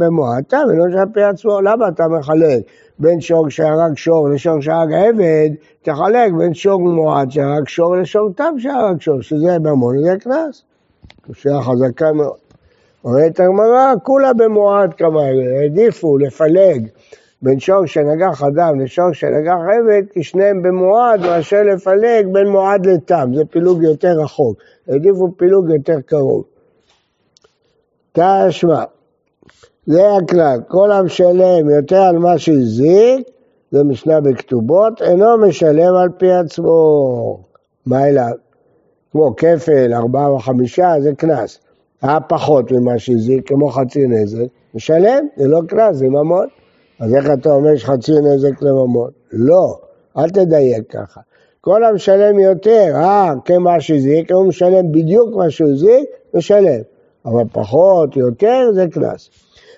תם 0.48 0.56
אינו 0.70 0.86
משלם 0.86 1.00
על 1.00 1.08
פי 1.14 1.22
עצמו, 1.22 1.60
למה 1.60 1.88
אתה 1.88 2.08
מחלק? 2.08 2.62
בין 2.98 3.20
שור 3.20 3.50
שהרג 3.50 3.96
שור 3.96 4.28
לשור 4.28 4.60
שהרג 4.60 4.92
עבד, 4.92 5.50
תחלק 5.82 6.32
בין 6.38 6.54
שור 6.54 6.80
מועד 6.80 7.30
שהרג 7.30 7.68
שור 7.68 7.96
לשור 7.96 8.28
תם 8.36 8.54
שהרג 8.58 9.00
שור, 9.00 9.22
שזה 9.22 9.58
ממון, 9.58 10.02
זה 10.02 10.16
קנס. 10.20 10.62
קושייה 11.26 11.62
חזקה 11.62 12.12
מאוד. 12.12 12.36
אומרת 13.04 13.40
הגמרא, 13.40 13.94
כולה 14.02 14.32
במועד 14.32 14.94
כמובן, 14.94 15.32
העדיפו 15.56 16.18
לפלג 16.18 16.88
בין 17.42 17.60
שור 17.60 17.86
שנגח 17.86 18.42
אדם 18.42 18.80
לשור 18.80 19.12
שנגח 19.12 19.56
עבד, 19.78 20.02
כי 20.12 20.22
שניהם 20.22 20.62
במועד 20.62 21.20
מאשר 21.20 21.62
לפלג 21.62 22.26
בין 22.32 22.48
מועד 22.48 22.86
לתם, 22.86 23.30
זה 23.34 23.44
פילוג 23.44 23.82
יותר 23.82 24.20
רחוק, 24.22 24.58
העדיפו 24.88 25.32
פילוג 25.36 25.70
יותר 25.70 26.00
קרוב. 26.00 26.44
תשמע, 28.12 28.84
זה 29.86 30.02
הכלל, 30.16 30.60
כל 30.68 30.92
המשלם 30.92 31.70
יותר 31.70 32.00
על 32.00 32.18
מה 32.18 32.38
שהזיק, 32.38 33.28
זה 33.70 33.84
משנה 33.84 34.20
בכתובות, 34.20 35.02
אינו 35.02 35.38
משלם 35.38 35.94
על 35.94 36.08
פי 36.18 36.32
עצמו. 36.32 37.38
מה 37.86 38.08
אליו? 38.08 38.32
כמו 39.12 39.36
כפל, 39.36 39.94
ארבעה 39.94 40.26
או 40.26 40.38
חמישה, 40.38 40.94
זה 41.00 41.12
קנס. 41.12 41.58
היה 42.02 42.20
פחות 42.20 42.72
ממה 42.72 42.98
שהזיק, 42.98 43.48
כמו 43.48 43.68
חצי 43.68 44.06
נזק, 44.06 44.46
משלם, 44.74 45.26
זה 45.36 45.48
לא 45.48 45.60
קנס, 45.68 45.96
זה 45.96 46.08
ממון. 46.08 46.46
אז 47.00 47.14
איך 47.14 47.26
אתה 47.30 47.52
אומר 47.52 47.76
שחצי 47.76 48.12
נזק 48.12 48.62
לממון? 48.62 49.10
לא, 49.32 49.78
אל 50.18 50.30
תדייק 50.30 50.90
ככה. 50.90 51.20
כל 51.60 51.84
המשלם 51.84 52.38
יותר, 52.38 52.92
אה, 52.94 53.32
כמה 53.44 53.80
שהזיק, 53.80 54.32
הוא 54.32 54.48
משלם 54.48 54.92
בדיוק 54.92 55.36
מה 55.36 55.50
שהוא 55.50 55.70
הזיק, 55.70 56.08
משלם. 56.34 56.80
אבל 57.24 57.44
פחות, 57.52 58.16
יותר, 58.16 58.70
זה 58.74 58.86
קנס. 58.92 59.30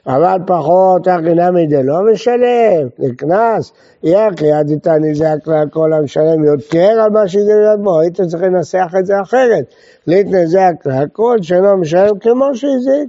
אבל 0.07 0.39
פחות, 0.47 1.09
אחי 1.09 1.35
נמי 1.35 1.67
דלא 1.67 2.13
משלם, 2.13 2.89
זה 2.99 3.09
קנס. 3.17 3.73
יחי, 4.03 4.53
עד 4.53 4.71
איתני 4.71 5.15
זה 5.15 5.33
הכלל 5.33 5.65
כל 5.71 5.93
המשלם 5.93 6.45
יותר 6.45 7.01
על 7.05 7.11
מה 7.11 7.29
שזה 7.29 7.53
לעצמו, 7.55 8.01
היית 8.01 8.21
צריך 8.21 8.43
לנסח 8.43 8.93
את 8.99 9.07
זה 9.07 9.21
אחרת. 9.21 9.65
ליטנה 10.07 10.47
זה 10.47 10.69
הכלל, 10.69 11.07
כל 11.13 11.37
שאינו 11.43 11.77
משלם 11.77 12.19
כמו 12.19 12.55
שהזיק, 12.55 13.09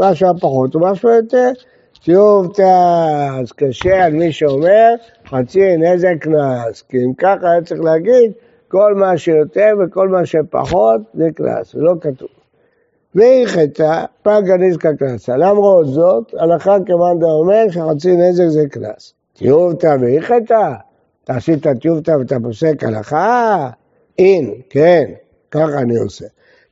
משהו 0.00 0.28
פחות 0.40 0.76
ומשהו 0.76 1.10
יותר. 1.10 1.50
שוב, 2.00 2.52
אז 3.40 3.52
קשה 3.52 4.04
על 4.04 4.12
מי 4.12 4.32
שאומר, 4.32 4.94
חצי 5.28 5.76
נזק 5.76 6.14
קנס. 6.20 6.82
כי 6.88 6.96
אם 6.96 7.12
ככה 7.18 7.50
היה 7.50 7.62
צריך 7.62 7.80
להגיד, 7.80 8.32
כל 8.68 8.94
מה 8.94 9.18
שיותר 9.18 9.70
וכל 9.84 10.08
מה 10.08 10.26
שפחות 10.26 11.00
זה 11.14 11.28
קנס, 11.34 11.72
זה 11.72 11.80
לא 11.80 11.92
כתוב. 12.00 12.35
והלכתה, 13.16 14.04
פגה 14.22 14.56
נזקה 14.56 14.94
קנסה. 14.94 15.36
למרות 15.36 15.86
זאת, 15.86 16.34
הלכה 16.38 16.76
כמאן 16.86 17.18
דאומר 17.18 17.64
שחצי 17.70 18.16
נזק 18.16 18.46
זה 18.48 18.64
קנס. 18.70 19.14
טיובתא 19.32 19.96
והלכתה, 20.00 20.74
אתה 21.24 21.34
עשית 21.34 21.66
טיובתא 21.80 22.10
ואתה 22.10 22.36
פוסק 22.42 22.84
הלכה? 22.84 23.68
אין, 24.18 24.54
כן, 24.70 25.04
ככה 25.50 25.78
אני 25.78 25.96
עושה. 25.96 26.24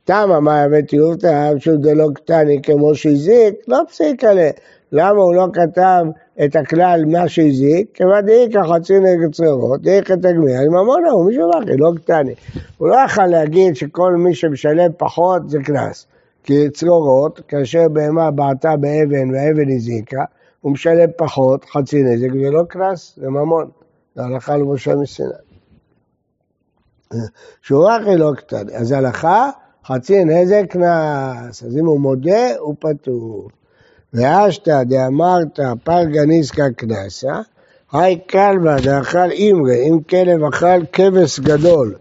תמה 0.03 0.39
מה 0.39 0.61
הבאת 0.61 0.87
טיובתא, 0.87 1.51
שהוא 1.59 1.77
דלא 1.77 2.07
קטני 2.15 2.61
כמו 2.61 2.95
שהזיק, 2.95 3.55
לא 3.67 3.79
פסיק 3.89 4.23
עליה. 4.23 4.51
למה 4.91 5.21
הוא 5.21 5.35
לא 5.35 5.47
כתב 5.53 6.05
את 6.45 6.55
הכלל 6.55 7.03
מה 7.07 7.27
שהזיק? 7.27 7.87
כיוון 7.93 8.25
דאיכא 8.25 8.59
חצי 8.63 8.99
נגד 8.99 9.33
צרורות, 9.33 9.81
דאיכא 9.81 10.13
תגמיה, 10.13 10.61
עם 10.61 10.71
ממונה 10.71 11.09
הוא 11.11 11.31
אחר, 11.51 11.71
לא 11.77 11.91
קטני. 11.95 12.33
הוא 12.77 12.87
לא 12.87 12.95
יכול 13.05 13.25
להגיד 13.25 13.75
שכל 13.75 14.15
מי 14.15 14.35
שמשלם 14.35 14.91
פחות 14.97 15.49
זה 15.49 15.59
קנס. 15.63 16.07
כי 16.45 16.69
צרורות, 16.69 17.39
כאשר 17.47 17.87
בהמה 17.93 18.31
בעטה 18.31 18.75
באבן 18.77 19.33
והאבן 19.33 19.75
הזיקה, 19.75 20.23
הוא 20.61 20.71
משלם 20.71 21.09
פחות, 21.17 21.65
חצי 21.65 22.03
נזק, 22.03 22.27
זה 22.31 22.51
לא 22.51 22.63
קנס, 22.69 23.13
זה 23.17 23.29
ממון. 23.29 23.69
זה 24.15 24.23
הלכה 24.23 24.57
למשה 24.57 24.95
מסיני. 24.95 25.29
שורה 27.61 27.97
אחרי 27.97 28.17
לא 28.17 28.31
קטן. 28.37 28.69
אז 28.75 28.91
הלכה, 28.91 29.49
חצי 29.85 30.23
נזק 30.23 30.63
קנס. 30.69 31.63
אז 31.63 31.77
אם 31.77 31.85
הוא 31.85 31.99
מודה, 31.99 32.55
הוא 32.59 32.75
פטור. 32.79 33.49
ואשתא 34.13 34.83
דאמרת 34.83 35.59
פרגה 35.83 36.25
ניסקא 36.25 36.69
קנסה, 36.69 37.41
היי 37.91 38.19
קלמא 38.27 38.75
דאכל 38.83 39.31
אימרי, 39.31 39.89
אם 39.89 39.99
כלב 40.09 40.43
אכל 40.43 40.85
כבש 40.93 41.39
גדול, 41.39 41.95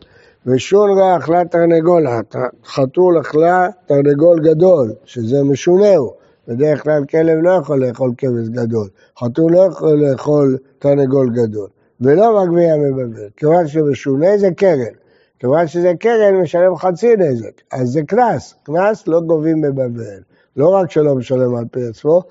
ושונרא 0.46 1.16
אכלה 1.16 1.44
תרנגולה, 1.44 2.20
חתול 2.64 3.20
אכלה 3.20 3.68
תרנגול 3.86 4.40
גדול, 4.40 4.92
שזה 5.04 5.42
משונהו. 5.42 6.14
בדרך 6.48 6.82
כלל 6.82 7.04
כלב 7.10 7.38
לא 7.42 7.50
יכול 7.50 7.86
לאכול 7.86 8.12
כבש 8.18 8.48
גדול, 8.48 8.88
חתול 9.18 9.52
לא 9.52 9.58
יכול 9.58 10.04
לאכול 10.04 10.58
תרנגול 10.78 11.30
גדול, 11.30 11.68
ולא 12.00 12.44
מגביה 12.44 12.76
מבבל, 12.76 13.28
כיוון 13.36 13.68
שמשונה 13.68 14.38
זה 14.38 14.50
קרן, 14.56 14.94
כיוון 15.38 15.66
שזה 15.66 15.92
קרן, 16.00 16.34
משלם 16.34 16.76
חצי 16.76 17.16
נזק. 17.16 17.60
אז 17.72 17.88
זה 17.88 18.02
קנס, 18.02 18.54
קנס 18.62 19.08
לא 19.08 19.20
גובים 19.20 19.60
בבבל. 19.60 20.20
לא 20.56 20.68
רק 20.68 20.90
שלא 20.90 21.14
משלם 21.14 21.54
על 21.54 21.64
פי 21.70 21.86
עצמו, 21.86 22.22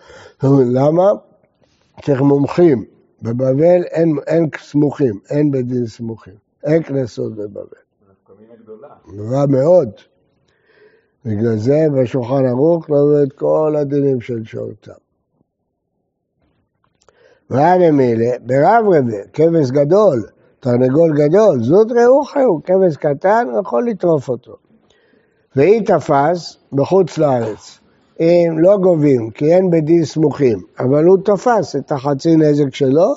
למה? 0.43 1.11
צריך 2.01 2.21
מומחים. 2.21 2.85
בבבל 3.21 3.83
אין, 3.83 4.15
אין 4.27 4.49
סמוכים, 4.57 5.19
אין 5.29 5.51
בית 5.51 5.67
דין 5.67 5.85
סמוכים. 5.85 6.33
אין 6.63 6.83
קנסות 6.83 7.35
בבבל. 7.35 7.82
גדולה. 8.63 8.87
נורא 9.13 9.45
מאוד. 9.49 9.89
בגלל 11.25 11.57
זה 11.57 11.87
בשולחן 11.95 12.45
ערוך 12.45 12.89
לומד 12.89 13.21
את 13.27 13.33
כל 13.33 13.75
הדינים 13.79 14.21
של 14.21 14.45
שורתם. 14.45 14.91
רב 17.51 17.81
אמילה, 17.89 18.31
ברב 18.41 18.85
רבה, 18.87 19.17
כבש 19.33 19.71
גדול, 19.71 20.23
תרנגול 20.59 21.13
גדול, 21.17 21.63
זוט 21.63 21.91
ראוכי 21.91 22.39
הוא, 22.39 22.61
כבש 22.63 22.97
קטן, 22.97 23.47
הוא 23.51 23.61
יכול 23.61 23.87
לטרוף 23.87 24.29
אותו. 24.29 24.55
והיא 25.55 25.85
תפס 25.85 26.57
בחוץ 26.73 27.17
לארץ. 27.17 27.79
אם 28.19 28.55
לא 28.59 28.77
גובים, 28.77 29.29
כי 29.29 29.53
אין 29.53 29.69
בית 29.69 29.85
דין 29.85 30.05
סמוכים, 30.05 30.59
אבל 30.79 31.03
הוא 31.05 31.17
תפס 31.25 31.75
את 31.75 31.91
החצי 31.91 32.35
נזק 32.35 32.75
שלו, 32.75 33.13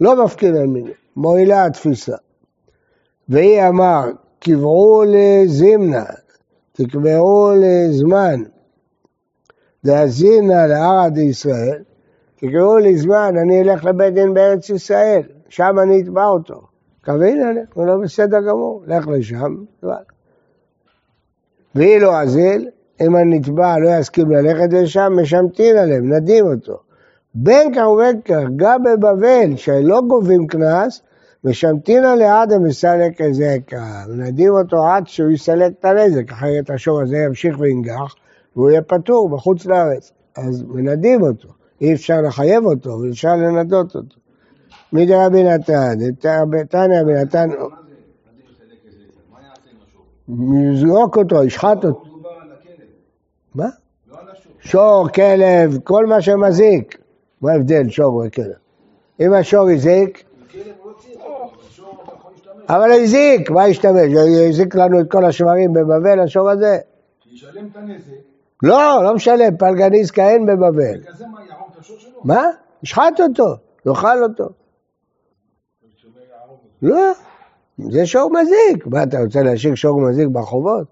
לא 0.00 0.24
מפקיר 0.24 0.56
על 0.56 0.66
מיני, 0.66 0.92
מועילה 1.16 1.66
התפיסה. 1.66 2.16
והיא 3.28 3.68
אמר, 3.68 4.10
קבעו 4.44 5.02
לזימנה, 5.06 6.04
תקבעו 6.72 7.52
לזמן, 7.56 8.42
דאזינה 9.84 10.66
לערד 10.66 11.18
ישראל, 11.18 11.82
תקבעו 12.36 12.78
לי 12.78 12.96
זמן, 12.96 13.34
אני 13.42 13.62
אלך 13.62 13.84
לבית 13.84 14.14
דין 14.14 14.34
בארץ 14.34 14.70
ישראל, 14.70 15.22
שם 15.48 15.76
אני 15.82 16.00
אתבע 16.00 16.26
אותו. 16.26 16.60
קבינה, 17.02 17.46
הוא 17.74 17.86
לא 17.86 17.96
בסדר 17.96 18.40
גמור, 18.40 18.82
לך 18.86 19.08
לשם, 19.08 19.56
והיא 21.74 21.98
לא 21.98 22.20
אזיל, 22.20 22.68
אם 23.00 23.16
הנתבע 23.16 23.78
לא 23.78 23.88
יסכים 23.98 24.30
ללכת 24.30 24.72
לשם, 24.72 25.12
משמטין 25.22 25.76
עליהם, 25.76 26.12
נדים 26.12 26.46
אותו. 26.46 26.78
בין 27.34 27.74
כך 27.74 27.88
ובין 27.88 28.20
כך, 28.20 28.42
גם 28.56 28.82
בבבל, 28.82 29.56
שלא 29.56 30.00
גובים 30.08 30.46
קנס, 30.46 31.02
משמטין 31.44 32.02
לעד 32.18 32.52
המסלק 32.52 33.20
הזקה, 33.20 34.04
מנדים 34.08 34.52
אותו 34.52 34.86
עד 34.86 35.06
שהוא 35.06 35.30
יסלק 35.30 35.72
את 35.80 35.84
הנזק, 35.84 36.32
אחרת 36.32 36.70
השור 36.70 37.00
הזה 37.02 37.16
ימשיך 37.16 37.60
וינגח, 37.60 38.14
והוא 38.56 38.70
יהיה 38.70 38.82
פטור 38.82 39.28
בחוץ 39.28 39.66
לארץ. 39.66 40.12
אז 40.36 40.62
מנדים 40.62 41.22
אותו, 41.22 41.48
אי 41.80 41.94
אפשר 41.94 42.20
לחייב 42.20 42.64
אותו, 42.64 42.94
אבל 42.94 43.10
אפשר 43.10 43.36
לנדות 43.36 43.94
אותו. 43.94 44.16
מי 44.92 45.06
דרבי 45.06 45.42
נתן, 45.44 45.94
תניא 46.68 47.00
רבי 47.02 47.12
נתן, 47.12 47.48
יזרוק 50.72 51.16
אותו, 51.16 51.44
ישחט 51.44 51.84
אותו. 51.84 52.04
מה? 53.54 53.68
לא. 54.10 54.16
שור, 54.60 55.08
כלב, 55.08 55.78
כל 55.84 56.06
מה 56.06 56.22
שמזיק. 56.22 56.98
מה 57.40 57.52
ההבדל, 57.52 57.88
שור 57.88 58.22
וכלב? 58.26 58.52
אם 59.20 59.32
השור 59.32 59.68
הזיק, 59.70 60.24
כלב 60.52 60.62
הוא 60.82 60.92
לא 60.92 60.96
צריך 60.98 61.16
אותו, 61.20 61.44
אבל 61.44 61.68
שור 61.70 62.02
אתה 62.04 62.12
יכול 62.12 62.30
להשתמש. 62.32 62.51
אבל 62.68 62.92
הזיק, 62.92 63.50
מה 63.50 63.68
ישתמש? 63.68 64.12
הוא 64.12 64.48
הזיק 64.48 64.74
לנו 64.74 65.00
את 65.00 65.10
כל 65.10 65.24
השברים 65.24 65.72
בבבל, 65.72 66.20
השור 66.20 66.50
הזה? 66.50 66.78
שישלם 67.24 67.66
את 67.66 67.76
הנזק, 67.76 68.12
לא, 68.62 69.04
לא 69.04 69.14
משלם, 69.14 69.56
פלגניס 69.56 70.10
כהן 70.10 70.46
בבבל. 70.46 71.00
וכזה 71.02 71.26
מה, 71.26 71.38
יהרוג 71.48 71.68
את 71.72 71.78
השור 71.80 71.96
שלו? 71.98 72.20
מה? 72.24 72.42
ישחט 72.82 73.20
אותו, 73.20 73.54
יאכל 73.86 74.22
אותו. 74.22 74.48
לא, 76.82 77.12
זה 77.90 78.06
שור 78.06 78.30
מזיק. 78.30 78.86
מה, 78.86 79.02
אתה 79.02 79.20
רוצה 79.20 79.42
להשאיר 79.42 79.74
שור 79.74 80.00
מזיק 80.00 80.28
ברחובות? 80.28 80.86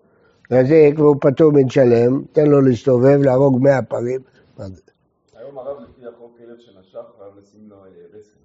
מזיק 0.50 0.98
והוא 0.98 1.16
פטור 1.20 1.52
משלם, 1.52 2.22
תן 2.32 2.46
לו 2.46 2.60
להסתובב, 2.60 3.22
להרוג 3.22 3.62
מאה 3.62 3.82
פרים. 3.82 4.20
היום 4.58 5.58
הרב 5.58 5.76
לפי 5.80 6.06
החוק 6.06 6.38
כלב 6.38 6.56
שנשך, 6.58 7.00
חייב 7.18 7.32
לשים 7.42 7.60
לו 7.68 7.76
אה, 7.76 8.18
רסן. 8.18 8.40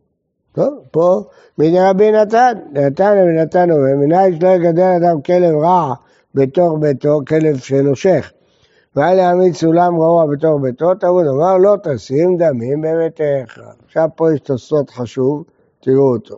טוב, 0.56 0.74
פה 0.92 1.24
מידי 1.58 1.80
רבי 1.80 2.12
נתן, 2.12 2.54
נתן 2.72 3.18
רבי 3.18 3.42
נתן 3.42 3.72
אומר, 3.72 3.96
מנין 3.98 4.40
שלא 4.40 4.48
יגדל 4.48 4.82
אדם 4.84 5.22
כלב 5.22 5.56
רע 5.56 5.94
בתוך 6.36 6.74
ביתו, 6.80 7.20
כלב 7.28 7.58
שנושך. 7.58 8.32
ואל 8.96 9.18
יעמיד 9.18 9.54
סולם 9.54 10.00
רעוע 10.00 10.26
בתוך 10.26 10.62
ביתו, 10.62 10.96
תלמוד 10.96 11.28
אמר 11.28 11.58
לא 11.58 11.76
תשים 11.84 12.38
דמים 12.38 12.82
בביתך. 12.82 13.60
עכשיו 13.86 14.10
פה 14.16 14.34
יש 14.34 14.40
תוספות 14.40 14.90
חשוב, 14.90 15.44
תראו 15.80 16.14
אותו. 16.14 16.36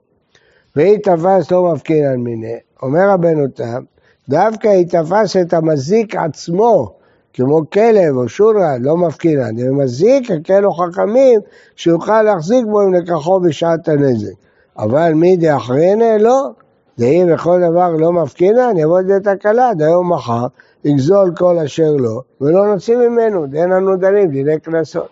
והיא 0.76 0.98
תפס 0.98 1.52
לא 1.52 1.74
מפקין 1.74 2.06
על 2.06 2.18
מיני, 2.18 2.56
אומר 2.82 3.10
רבנו 3.10 3.48
תם, 3.48 3.84
דווקא 4.30 4.68
היא 4.68 4.88
תפס 4.88 5.38
את 5.42 5.54
המזיק 5.54 6.16
עצמו, 6.16 6.98
כמו 7.34 7.70
כלב 7.70 8.16
או 8.16 8.30
שולרן, 8.30 8.82
לא 8.82 8.98
מפקינן, 8.98 9.58
זה 9.58 9.72
מזיק, 9.72 10.32
הקלו 10.32 10.74
חכמים, 10.74 11.40
שיוכל 11.76 12.22
להחזיק 12.22 12.66
בו 12.66 12.82
אם 12.84 12.94
לקחו 12.94 13.40
בשעת 13.40 13.88
הנזק. 13.88 14.34
אבל 14.78 15.14
מי 15.14 15.38
דאחרינא? 15.38 16.18
לא. 16.20 16.50
דהי 17.00 17.26
בכל 17.26 17.60
דבר 17.70 17.92
לא 17.92 18.12
מפקינן, 18.12 18.78
יבוא 18.78 19.02
בית 19.02 19.28
הכלה, 19.28 19.72
דיום 19.78 20.14
מחר, 20.14 20.48
יגזול 20.86 21.32
כל 21.38 21.58
אשר 21.58 21.92
לו, 21.92 22.22
ולא 22.42 22.74
נוציא 22.74 22.98
ממנו, 22.98 23.46
אין 23.54 23.70
לנו 23.70 23.96
דנים, 23.96 24.32
דיני 24.32 24.60
קנסות. 24.60 25.08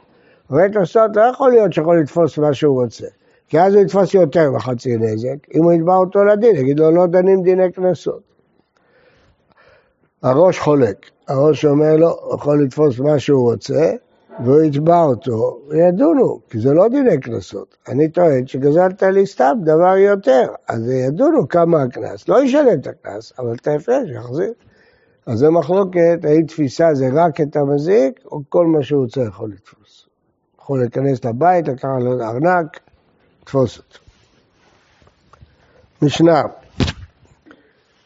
הרי 0.49 0.69
תוספות 0.73 1.15
לא 1.15 1.21
יכול 1.21 1.51
להיות 1.51 1.73
שיכול 1.73 2.01
לתפוס 2.01 2.38
מה 2.38 2.54
שהוא 2.54 2.84
רוצה, 2.84 3.06
כי 3.49 3.60
אז 3.60 3.73
הוא 3.73 3.82
יתפוס 3.82 4.13
יותר 4.13 4.51
מחצי 4.51 4.97
נזק, 4.97 5.36
אם 5.56 5.63
הוא 5.63 5.73
יתבע 5.73 5.95
אותו 5.95 6.23
לדין, 6.23 6.56
יגיד 6.56 6.80
לו 6.80 6.91
לא 6.91 7.06
דנים 7.08 7.41
דיני 7.43 7.71
קנסות. 7.71 8.35
הראש 10.23 10.60
חולק, 10.60 11.10
הראש 11.28 11.65
אומר 11.65 11.95
לו, 11.95 12.10
הוא 12.21 12.36
יכול 12.36 12.63
לתפוס 12.63 12.99
מה 12.99 13.19
שהוא 13.19 13.51
רוצה, 13.51 13.91
והוא 14.43 14.62
יתבע 14.62 15.01
אותו, 15.01 15.60
וידונו, 15.69 16.39
כי 16.49 16.60
זה 16.60 16.73
לא 16.73 16.88
דיני 16.88 17.19
קנסות. 17.19 17.75
אני 17.88 18.10
טוען 18.10 18.47
שגזלת 18.47 19.04
לי 19.04 19.28
סתם 19.28 19.54
דבר 19.63 19.97
יותר, 19.97 20.47
אז 20.67 20.89
ידונו 20.89 21.47
כמה 21.47 21.82
הקנס, 21.84 22.28
לא 22.28 22.43
ישלם 22.43 22.80
את 22.82 22.88
הקנס, 22.88 23.34
אבל 23.39 23.56
את 23.56 23.67
ההפרש 23.67 24.10
יחזיר. 24.10 24.54
אז 25.25 25.39
זה 25.39 25.49
מחלוקת, 25.49 26.19
האם 26.23 26.45
תפיסה 26.45 26.93
זה 26.93 27.10
רק 27.13 27.41
את 27.41 27.56
המזיק, 27.56 28.19
או 28.32 28.41
כל 28.49 28.65
מה 28.65 28.84
שהוא 28.84 29.04
רוצה 29.04 29.21
יכול 29.21 29.49
לתפוס. 29.49 30.06
יכול 30.60 30.80
להיכנס 30.80 31.25
לבית, 31.25 31.67
לקחת 31.67 31.89
לו 31.99 32.21
ארנק, 32.21 32.80
לתפוס 33.41 33.78
אותו. 33.78 33.99
משנה, 36.01 36.41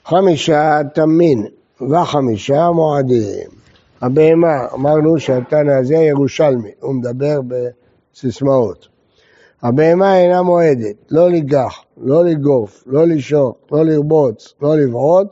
חמישה 0.05 0.79
תמין 0.93 1.45
וחמישה 1.81 2.71
מועדים. 2.71 3.49
הבהמה, 4.01 4.67
אמרנו 4.73 5.19
שהתנא 5.19 5.71
הזה 5.71 5.95
ירושלמי, 5.95 6.71
הוא 6.79 6.95
מדבר 6.95 7.39
בסיסמאות. 7.47 8.87
הבהמה 9.63 10.17
אינה 10.17 10.41
מועדת, 10.41 10.95
לא 11.11 11.29
לגח, 11.29 11.83
לא 11.97 12.25
לגוף, 12.25 12.83
לא 12.87 13.07
לשוק, 13.07 13.57
לא 13.71 13.85
לרבוץ, 13.85 14.53
לא 14.61 14.77
לבעוט, 14.77 15.27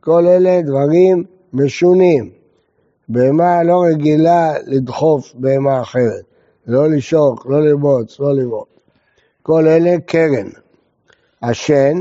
כל 0.00 0.26
אלה 0.26 0.62
דברים 0.62 1.24
משונים. 1.52 2.30
בהמה 3.08 3.62
לא 3.62 3.84
רגילה 3.84 4.52
לדחוף 4.66 5.32
בהמה 5.34 5.80
אחרת, 5.80 6.24
לא 6.66 6.90
לשוק, 6.90 7.46
לא 7.46 7.64
לרבוץ, 7.64 8.20
לא 8.20 8.34
לבעוט. 8.34 8.68
כל 9.42 9.66
אלה 9.66 9.96
קרן. 10.06 10.48
השן 11.42 12.00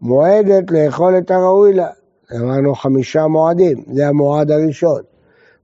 מועדת 0.00 0.70
לאכול 0.70 1.18
את 1.18 1.30
הראוי 1.30 1.72
לה. 1.72 1.88
אמרנו 2.36 2.74
חמישה 2.74 3.26
מועדים, 3.26 3.84
זה 3.92 4.08
המועד 4.08 4.50
הראשון. 4.50 5.02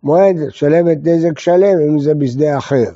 מועד 0.02 0.37
שלמת 0.50 0.98
נזק 1.02 1.38
שלם 1.38 1.79
אם 1.88 1.98
זה 1.98 2.14
בשדה 2.14 2.59
אחר. 2.59 2.90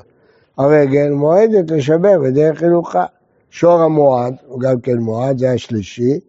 הרגל 0.58 1.10
מועדת 1.10 1.70
לשבר 1.70 2.18
בדרך 2.18 2.58
חילוכה. 2.58 3.04
שור 3.50 3.80
המועד, 3.80 4.34
הוא 4.46 4.60
גם 4.60 4.80
כן 4.80 4.98
מועד, 4.98 5.38
זה 5.38 5.52
השלישי. 5.52 6.20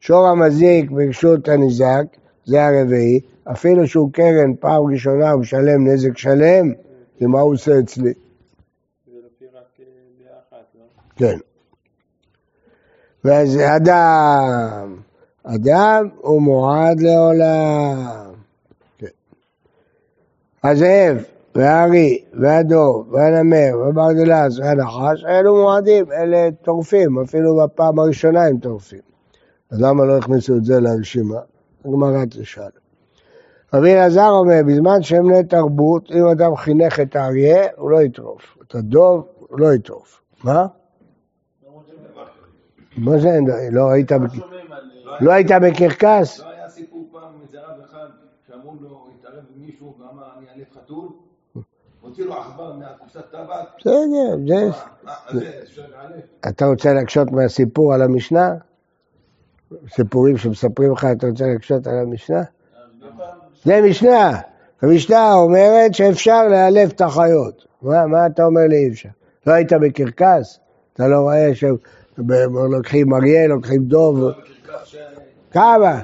שור 0.00 0.26
המזיק 0.26 0.90
ברשות 0.90 1.48
הניזק, 1.48 2.04
זה 2.44 2.66
הרביעי. 2.66 3.20
אפילו 3.52 3.86
שהוא 3.86 4.12
קרן 4.12 4.54
פעם 4.60 4.86
ראשונה 4.92 5.30
הוא 5.30 5.40
משלם 5.40 5.88
נזק 5.88 6.18
שלם, 6.18 6.72
כי 7.18 7.26
מה 7.26 7.40
הוא 7.40 7.54
עושה 7.54 7.78
אצלי? 7.78 8.12
זה 9.06 9.12
אה, 9.52 10.58
לא? 10.74 10.84
כן. 11.16 11.38
ואז 13.24 13.58
אדם, 13.76 14.96
אדם 15.48 16.08
הוא 16.16 16.42
מועד 16.42 17.00
לעולם. 17.00 18.32
כן. 18.98 19.06
הזאב, 20.64 21.16
והארי, 21.54 22.24
והדוב, 22.32 23.12
והנמר, 23.12 23.78
והברדלס, 23.78 24.58
והנחש, 24.58 25.24
אלו 25.28 25.56
מועדים, 25.56 26.12
אלה 26.12 26.48
טורפים, 26.62 27.18
אפילו 27.18 27.56
בפעם 27.56 27.98
הראשונה 27.98 28.44
הם 28.44 28.58
טורפים. 28.58 29.00
אז 29.70 29.80
למה 29.80 30.04
לא 30.04 30.16
הכניסו 30.18 30.56
את 30.56 30.64
זה 30.64 30.80
לרשימה? 30.80 31.38
הגמרא 31.84 32.24
תשאל. 32.30 32.70
רבי 33.74 33.94
אלעזר 33.94 34.28
אומר, 34.28 34.60
בזמן 34.66 35.02
שהם 35.02 35.24
בני 35.24 35.44
תרבות, 35.44 36.10
אם 36.12 36.26
אדם 36.26 36.56
חינך 36.56 37.00
את 37.00 37.16
האריה, 37.16 37.66
הוא 37.76 37.90
לא 37.90 38.02
יטרוף. 38.02 38.58
את 38.66 38.74
הדוב, 38.74 39.26
הוא 39.38 39.60
לא 39.60 39.74
יטרוף. 39.74 40.20
מה? 40.44 40.66
מה 42.96 43.18
זה 43.18 43.34
אין? 43.34 43.46
לא 43.72 43.90
היית, 43.90 44.12
לא 45.20 45.32
היית 45.32 45.50
בקרקס? 45.62 46.40
לא 46.40 46.50
היה 46.50 46.66
אמרו 48.54 48.74
לו, 48.80 49.06
התערב 49.18 49.44
מישהו 49.56 49.94
ואמר, 49.98 50.22
אני 50.38 50.46
אלף 50.56 50.72
חתול, 50.76 51.08
הוציא 52.00 52.24
לו 52.24 52.34
עכבר 52.34 52.72
מהקופסת 52.72 53.30
טבק, 53.30 53.68
בסדר, 53.78 54.36
זה... 54.48 55.40
אתה 56.48 56.66
רוצה 56.66 56.92
להקשות 56.92 57.32
מהסיפור 57.32 57.94
על 57.94 58.02
המשנה? 58.02 58.54
סיפורים 59.88 60.36
שמספרים 60.36 60.92
לך, 60.92 61.06
אתה 61.12 61.26
רוצה 61.26 61.46
להקשות 61.46 61.86
על 61.86 61.98
המשנה? 61.98 62.42
זה 63.64 63.80
משנה. 63.82 64.40
המשנה 64.82 65.32
אומרת 65.32 65.94
שאפשר 65.94 66.48
לאלף 66.48 66.92
את 66.92 67.00
החיות. 67.00 67.66
מה, 67.82 68.06
מה 68.06 68.26
אתה 68.26 68.44
אומר 68.44 68.66
לי 68.68 68.76
אי 68.76 68.88
אפשר? 68.88 69.08
לא 69.46 69.52
היית 69.52 69.72
בקרקס? 69.72 70.60
אתה 70.92 71.08
לא 71.08 71.16
רואה 71.20 71.54
שלוקחים 71.54 73.14
אריה, 73.14 73.48
לוקחים 73.48 73.82
דוב? 73.82 74.30
כמה? 75.56 76.00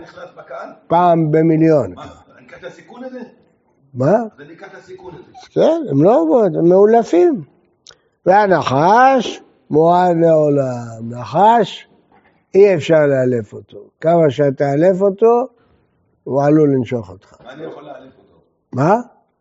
פעם 0.86 1.30
במיליון. 1.30 1.94
מה, 1.94 2.04
אני 2.38 2.46
אקח 2.46 2.58
את 2.58 2.64
הסיכון 2.64 3.04
הזה? 3.04 3.20
מה? 3.94 4.12
אז 4.12 4.40
אני 4.40 4.52
אקח 4.54 4.66
את 4.66 4.74
הסיכון 4.74 5.14
הזה. 5.14 5.32
כן, 5.50 5.80
הם 5.90 6.02
לא 6.02 6.20
עובד, 6.20 6.56
הם 6.56 6.68
מאולפים. 6.68 7.42
והנחש 8.26 9.42
מועד 9.70 10.16
לעולם. 10.20 11.10
נחש, 11.10 11.88
אי 12.54 12.74
אפשר 12.74 13.06
לאלף 13.06 13.52
אותו. 13.52 13.78
כמה 14.00 14.30
שתאלף 14.30 15.02
אותו, 15.02 15.46
הוא 16.24 16.42
עלול 16.42 16.74
לנשוך 16.74 17.10
אותך. 17.10 17.34
מה 17.44 17.52
אני 17.52 17.64
יכול 17.64 17.82
לאלף 17.82 18.12
אותו? 18.18 18.40
מה? 18.72 18.96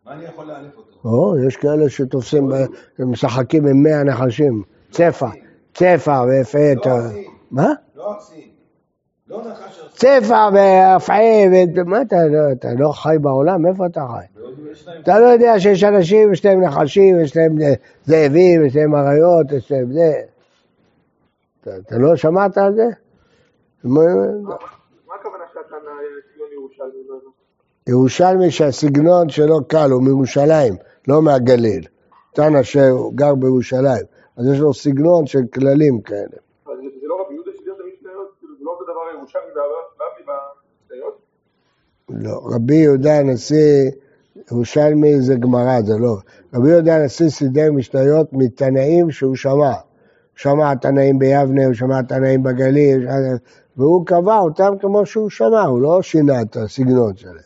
מה 0.06 0.12
אני 0.12 0.24
יכול 0.24 0.44
לאלף 0.46 0.76
אותו? 0.76 1.08
או, 1.08 1.34
יש 1.46 1.56
כאלה 1.56 1.90
שתופסים, 1.90 2.48
משחקים 2.98 3.66
עם 3.66 3.82
מאה 3.82 4.04
נחשים. 4.04 4.62
צפע, 4.90 5.28
צפע 5.74 6.24
ואפעה. 6.28 6.74
לא 6.74 6.92
ארסים, 6.92 7.30
מה? 7.50 7.68
לא 7.96 8.14
ארסים. 8.14 8.51
לא 9.32 9.42
נחש 9.50 9.80
ארסי. 9.80 9.96
צפע 9.96 10.48
ואפעה, 10.54 11.18
ו- 11.52 11.84
מה 11.84 12.02
אתה, 12.02 12.16
לא- 12.30 12.52
אתה 12.52 12.68
לא 12.78 12.92
חי 12.92 13.16
בעולם? 13.20 13.66
איפה 13.66 13.86
אתה 13.86 14.06
חי? 14.06 14.40
להם... 14.86 15.00
אתה 15.02 15.18
לא 15.20 15.26
יודע 15.26 15.60
שיש 15.60 15.84
אנשים, 15.84 16.32
יש 16.32 16.44
להם 16.44 16.60
נחשים, 16.64 17.20
יש 17.20 17.36
להם 17.36 17.60
אה, 17.62 17.72
זאבים, 18.04 18.64
יש 18.66 18.76
להם 18.76 18.94
אריות, 18.94 19.52
יש 19.52 19.72
להם 19.72 19.92
זה. 19.92 20.12
אתה, 21.62 21.98
לא 21.98 22.16
שמעת 22.16 22.58
על 22.58 22.74
זה? 22.74 22.84
מה- 23.84 24.00
מה 24.04 24.54
הכוונה 25.20 25.44
שהתנא 25.54 25.78
סגנון 26.34 26.48
ירושלמי? 26.52 27.02
לא. 27.08 27.16
ירושלמי 27.88 28.50
שהסגנון 28.50 29.28
שלו 29.28 29.64
קל, 29.68 29.90
הוא 29.90 30.02
מירושלים, 30.02 30.74
לא 31.08 31.22
מהגליל. 31.22 31.84
תנא 32.34 32.62
שהוא 32.62 33.12
גר 33.14 33.34
בירושלים, 33.34 34.04
אז 34.36 34.46
יש 34.52 34.60
לו 34.60 34.74
סגנון 34.74 35.26
של 35.26 35.40
כללים 35.54 36.00
כאלה. 36.00 36.38
אבל 36.66 36.76
זה 36.76 36.88
זה 37.00 37.06
לא 37.06 37.24
רבי 37.26 37.34
יהודה 37.34 37.50
שדיבר 37.56 37.72
את 37.72 37.80
המשניות? 37.80 38.28
כאילו 38.40 38.54
זה 38.58 38.64
לא 38.64 38.70
אותו 38.70 38.84
דבר 38.84 39.04
ירושלמי 39.22 39.44
והבבלי 39.56 40.24
במשניות? 40.26 41.18
לא, 42.08 42.40
רבי 42.54 42.74
יהודה 42.74 43.18
הנשיא, 43.18 43.90
ירושלמי 44.50 45.20
זה 45.20 45.34
גמרא, 45.34 45.80
זה 45.80 45.98
לא. 45.98 46.16
רבי 46.54 46.70
יהודה 46.70 46.96
הנשיא 46.96 47.28
סידר 47.28 47.72
משניות 47.72 48.32
מתנאים 48.32 49.10
שהוא 49.10 49.36
שמע. 49.36 49.52
הוא 49.52 49.72
שמע 50.36 50.74
תנאים 50.74 51.18
ביבנה, 51.18 51.66
הוא 51.66 51.74
שמע 51.74 52.02
תנאים 52.02 52.42
בגליל, 52.42 53.08
והוא 53.76 54.06
קבע 54.06 54.38
אותם 54.38 54.72
כמו 54.80 55.06
שהוא 55.06 55.30
שמע, 55.30 55.62
הוא 55.62 55.80
לא 55.80 56.02
שינה 56.02 56.42
את 56.42 56.56
הסגנון 56.56 57.16
שלהם. 57.16 57.36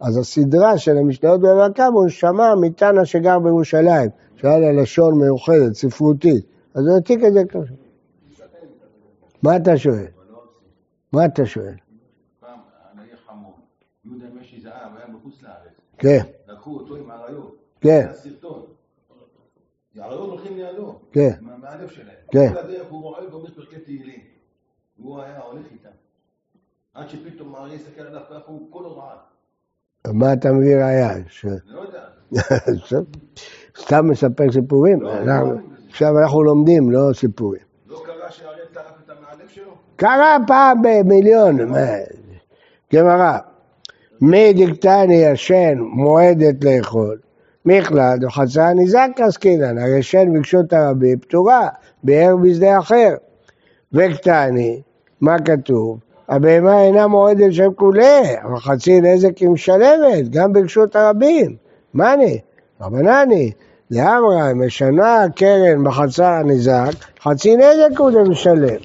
אז 0.00 0.16
הסדרה 0.16 0.78
של 0.78 0.98
המשניות 0.98 1.40
קמא, 1.74 1.98
הוא 1.98 2.08
שמע 2.08 2.54
מתנא 2.54 3.04
שגר 3.04 3.38
בירושלים, 3.38 4.10
שהיה 4.36 4.58
לה 4.58 4.72
לשון 4.72 5.18
מיוחדת, 5.18 5.74
ספרותית. 5.74 6.44
אז 6.74 6.86
הוא 6.86 6.94
העתיק 6.94 7.24
את 7.24 7.32
זה 7.32 7.44
ככה. 7.44 7.74
מה 9.42 9.56
אתה 9.56 9.78
שואל? 9.78 10.13
מה 11.14 11.24
אתה 11.26 11.46
שואל? 11.46 11.74
פעם, 12.40 12.58
נניח 12.94 13.20
חמור, 13.26 13.54
יהודה 14.04 14.24
משי 14.40 14.60
זהב 14.60 14.96
היה 14.96 15.06
בחוץ 15.06 15.42
לארץ, 15.42 15.72
כן, 15.98 16.18
לקחו 16.48 16.76
אותו 16.76 16.96
עם 16.96 17.10
האריות, 17.10 17.56
כן, 17.80 17.90
היה 17.90 18.14
סרטון. 18.14 18.62
האריות 19.98 20.28
הולכים 20.30 20.56
לידו, 20.56 20.98
כן. 21.12 21.30
מה- 21.40 21.56
מהלב 21.56 21.88
שלהם. 21.88 22.14
כן. 22.30 22.52
כל 22.52 22.58
הדרך 22.58 22.86
הוא 22.90 23.02
רואה 23.02 23.28
ואומר 23.30 23.50
פרקי 23.54 23.78
תהילים. 23.78 24.20
הוא 24.98 25.20
היה 25.22 25.40
הולך 25.40 25.66
איתם. 25.72 25.88
עד 26.94 27.08
שפתאום 27.08 27.54
האריה 27.54 27.74
הסתכל 27.74 28.00
עליו 28.02 28.22
ככה, 28.30 28.42
הוא 28.46 28.66
כולו 28.70 28.96
רעד. 28.98 29.18
מה 30.14 30.32
אתה 30.32 30.52
מביא 30.52 30.76
ראייה? 30.76 31.10
לא 31.66 31.80
יודע. 31.80 32.04
סתם 33.84 34.08
מספר 34.10 34.52
סיפורים. 34.52 35.02
לא, 35.02 35.20
לא. 35.26 35.32
עכשיו 35.88 36.08
אנחנו 36.22 36.42
לומדים, 36.42 36.90
לא 36.90 37.12
סיפורים. 37.12 37.62
לא 37.86 38.02
קרה 38.06 38.30
שהאריה 38.30 38.64
טרף 38.72 38.94
את 39.04 39.10
המעלב 39.10 39.48
שלו? 39.48 39.74
קרה 39.96 40.36
פעם 40.46 40.82
במיליון. 40.82 41.64
מה? 41.64 41.86
גמרא, 42.94 43.38
מי 44.20 44.52
דקתני 44.52 45.14
ישן 45.14 45.78
מועדת 45.78 46.64
לאכול, 46.64 47.18
מכלד 47.66 48.24
או 48.24 48.30
חצה 48.30 48.72
ניזק 48.74 49.08
עסקינן, 49.16 49.78
הרי 49.78 50.02
שן 50.02 50.32
ביקשות 50.32 50.72
הרבים 50.72 51.18
פטורה, 51.18 51.68
ביער 52.02 52.36
בשדה 52.36 52.78
אחר. 52.78 53.14
וקטני, 53.92 54.80
מה 55.20 55.38
כתוב? 55.38 55.98
הבהמה 56.28 56.82
אינה 56.82 57.06
מועדת 57.06 57.52
שם 57.52 57.72
כולי, 57.74 58.22
אבל 58.42 58.56
חצי 58.56 59.00
נזק 59.00 59.38
היא 59.38 59.48
משלמת, 59.48 60.30
גם 60.30 60.52
ברשות 60.52 60.96
הרבים. 60.96 61.56
מאני, 61.94 62.38
רבנני, 62.80 63.52
דאמרה, 63.92 64.54
משנה 64.54 65.24
קרן 65.36 65.84
בחצר 65.84 66.24
הניזק, 66.24 66.92
חצי 67.22 67.56
נזק 67.56 67.98
הוא 67.98 68.10
למשלם. 68.10 68.78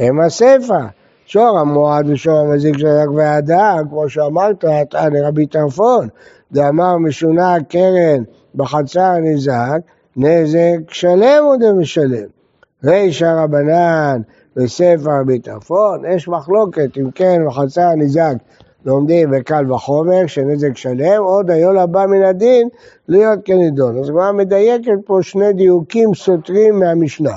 הם 0.00 0.20
הספר. 0.20 0.86
שור 1.26 1.58
המועד 1.58 2.08
ושור 2.08 2.38
המזיק 2.38 2.78
של 2.78 2.86
הדק 2.86 3.10
וההדר, 3.10 3.76
כמו 3.90 4.08
שאמרת, 4.08 4.64
אתה 4.64 5.08
לרבי 5.08 5.46
טרפון, 5.46 6.08
דאמר 6.52 6.96
משונה 6.96 7.54
הקרן 7.54 8.22
בחצר 8.54 9.00
הניזק, 9.00 9.78
נזק 10.16 10.78
שלם 10.88 11.44
הוא 11.44 11.56
דמשלם. 11.56 12.26
רישא 12.84 13.24
רבנן 13.24 14.20
וספר 14.56 15.10
רבי 15.20 15.38
טרפון, 15.38 16.02
יש 16.14 16.28
מחלוקת 16.28 16.98
אם 16.98 17.10
כן 17.10 17.42
בחצר 17.46 17.82
הניזק 17.82 18.34
לומדים 18.84 19.30
בקל 19.30 19.72
וחומר 19.72 20.26
שנזק 20.26 20.76
שלם, 20.76 21.22
עוד 21.22 21.50
היול 21.50 21.78
הבא 21.78 22.06
מן 22.06 22.22
הדין 22.22 22.68
להיות 23.08 23.38
כנידון. 23.44 23.98
אז 23.98 24.10
כבר 24.10 24.32
מדייקת 24.32 24.98
פה 25.06 25.18
שני 25.22 25.52
דיוקים 25.52 26.14
סותרים 26.14 26.78
מהמשנה. 26.78 27.34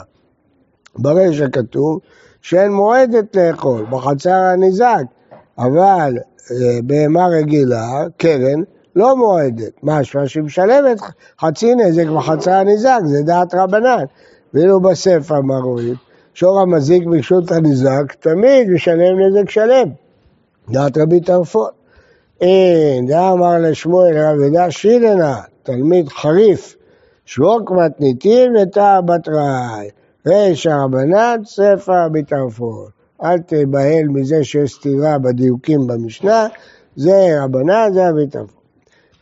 ברישא 0.96 1.46
כתוב 1.52 2.00
שאין 2.44 2.72
מועדת 2.72 3.36
לאכול 3.36 3.86
בחצר 3.90 4.34
הניזק, 4.34 5.04
אבל 5.58 6.18
אה, 6.52 6.80
בהמה 6.84 7.28
רגילה, 7.28 8.04
קרן, 8.18 8.62
לא 8.96 9.18
מועדת. 9.18 9.72
משמע 9.84 10.28
שהיא 10.28 10.44
משלמת 10.44 10.98
חצי 11.42 11.76
נזק 11.76 12.08
בחצר 12.08 12.52
הניזק, 12.52 13.00
זה 13.06 13.22
דעת 13.22 13.54
רבנן. 13.54 14.04
ואילו 14.54 14.80
בספר 14.80 15.42
מה 15.42 15.58
רואים? 15.58 15.96
שור 16.34 16.60
המזיק 16.62 17.06
ברשות 17.06 17.52
הניזק 17.52 18.14
תמיד 18.20 18.70
משלם 18.70 19.20
נזק 19.20 19.50
שלם. 19.50 19.90
דעת 20.70 20.98
רבי 20.98 21.22
טרפון. 21.22 21.70
אין, 22.42 23.08
דאמר 23.08 23.58
לשמואל 23.60 24.18
רב 24.18 24.42
ידע 24.42 24.72
שילנה, 24.72 25.42
תלמיד 25.64 26.10
חריף, 26.10 26.76
שבוק 27.26 27.72
מתניתין 27.72 28.56
ותא 28.56 29.00
בתראי. 29.06 29.90
רישא 30.28 30.70
רבנן, 30.70 31.42
ספר 31.46 32.06
רבי 32.06 32.24
טרפון. 32.24 32.88
אל 33.24 33.40
תיבהל 33.40 34.08
מזה 34.08 34.44
שיש 34.44 34.74
סתירה 34.74 35.18
בדיוקים 35.18 35.88
במשנה, 35.88 36.48
זה 36.96 37.44
רבנן, 37.44 37.90
זה 37.94 38.10
רבי 38.10 38.28
טרפון. 38.28 38.64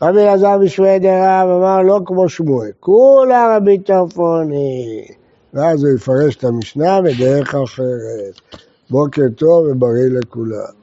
רבי 0.01 0.21
אלעזר 0.21 0.57
בשמואל 0.57 0.97
דרב 0.97 1.49
אמר 1.49 1.81
לא 1.81 1.99
כמו 2.05 2.29
שמואל, 2.29 2.71
כולה 2.79 3.55
רבי 3.57 3.79
טרפוני. 3.79 5.05
ואז 5.53 5.83
הוא 5.83 5.93
יפרש 5.95 6.35
את 6.35 6.43
המשנה 6.43 7.01
בדרך 7.01 7.55
אחרת. 7.55 8.41
בוקר 8.89 9.25
טוב 9.35 9.65
ובריא 9.65 10.09
לכולם. 10.19 10.80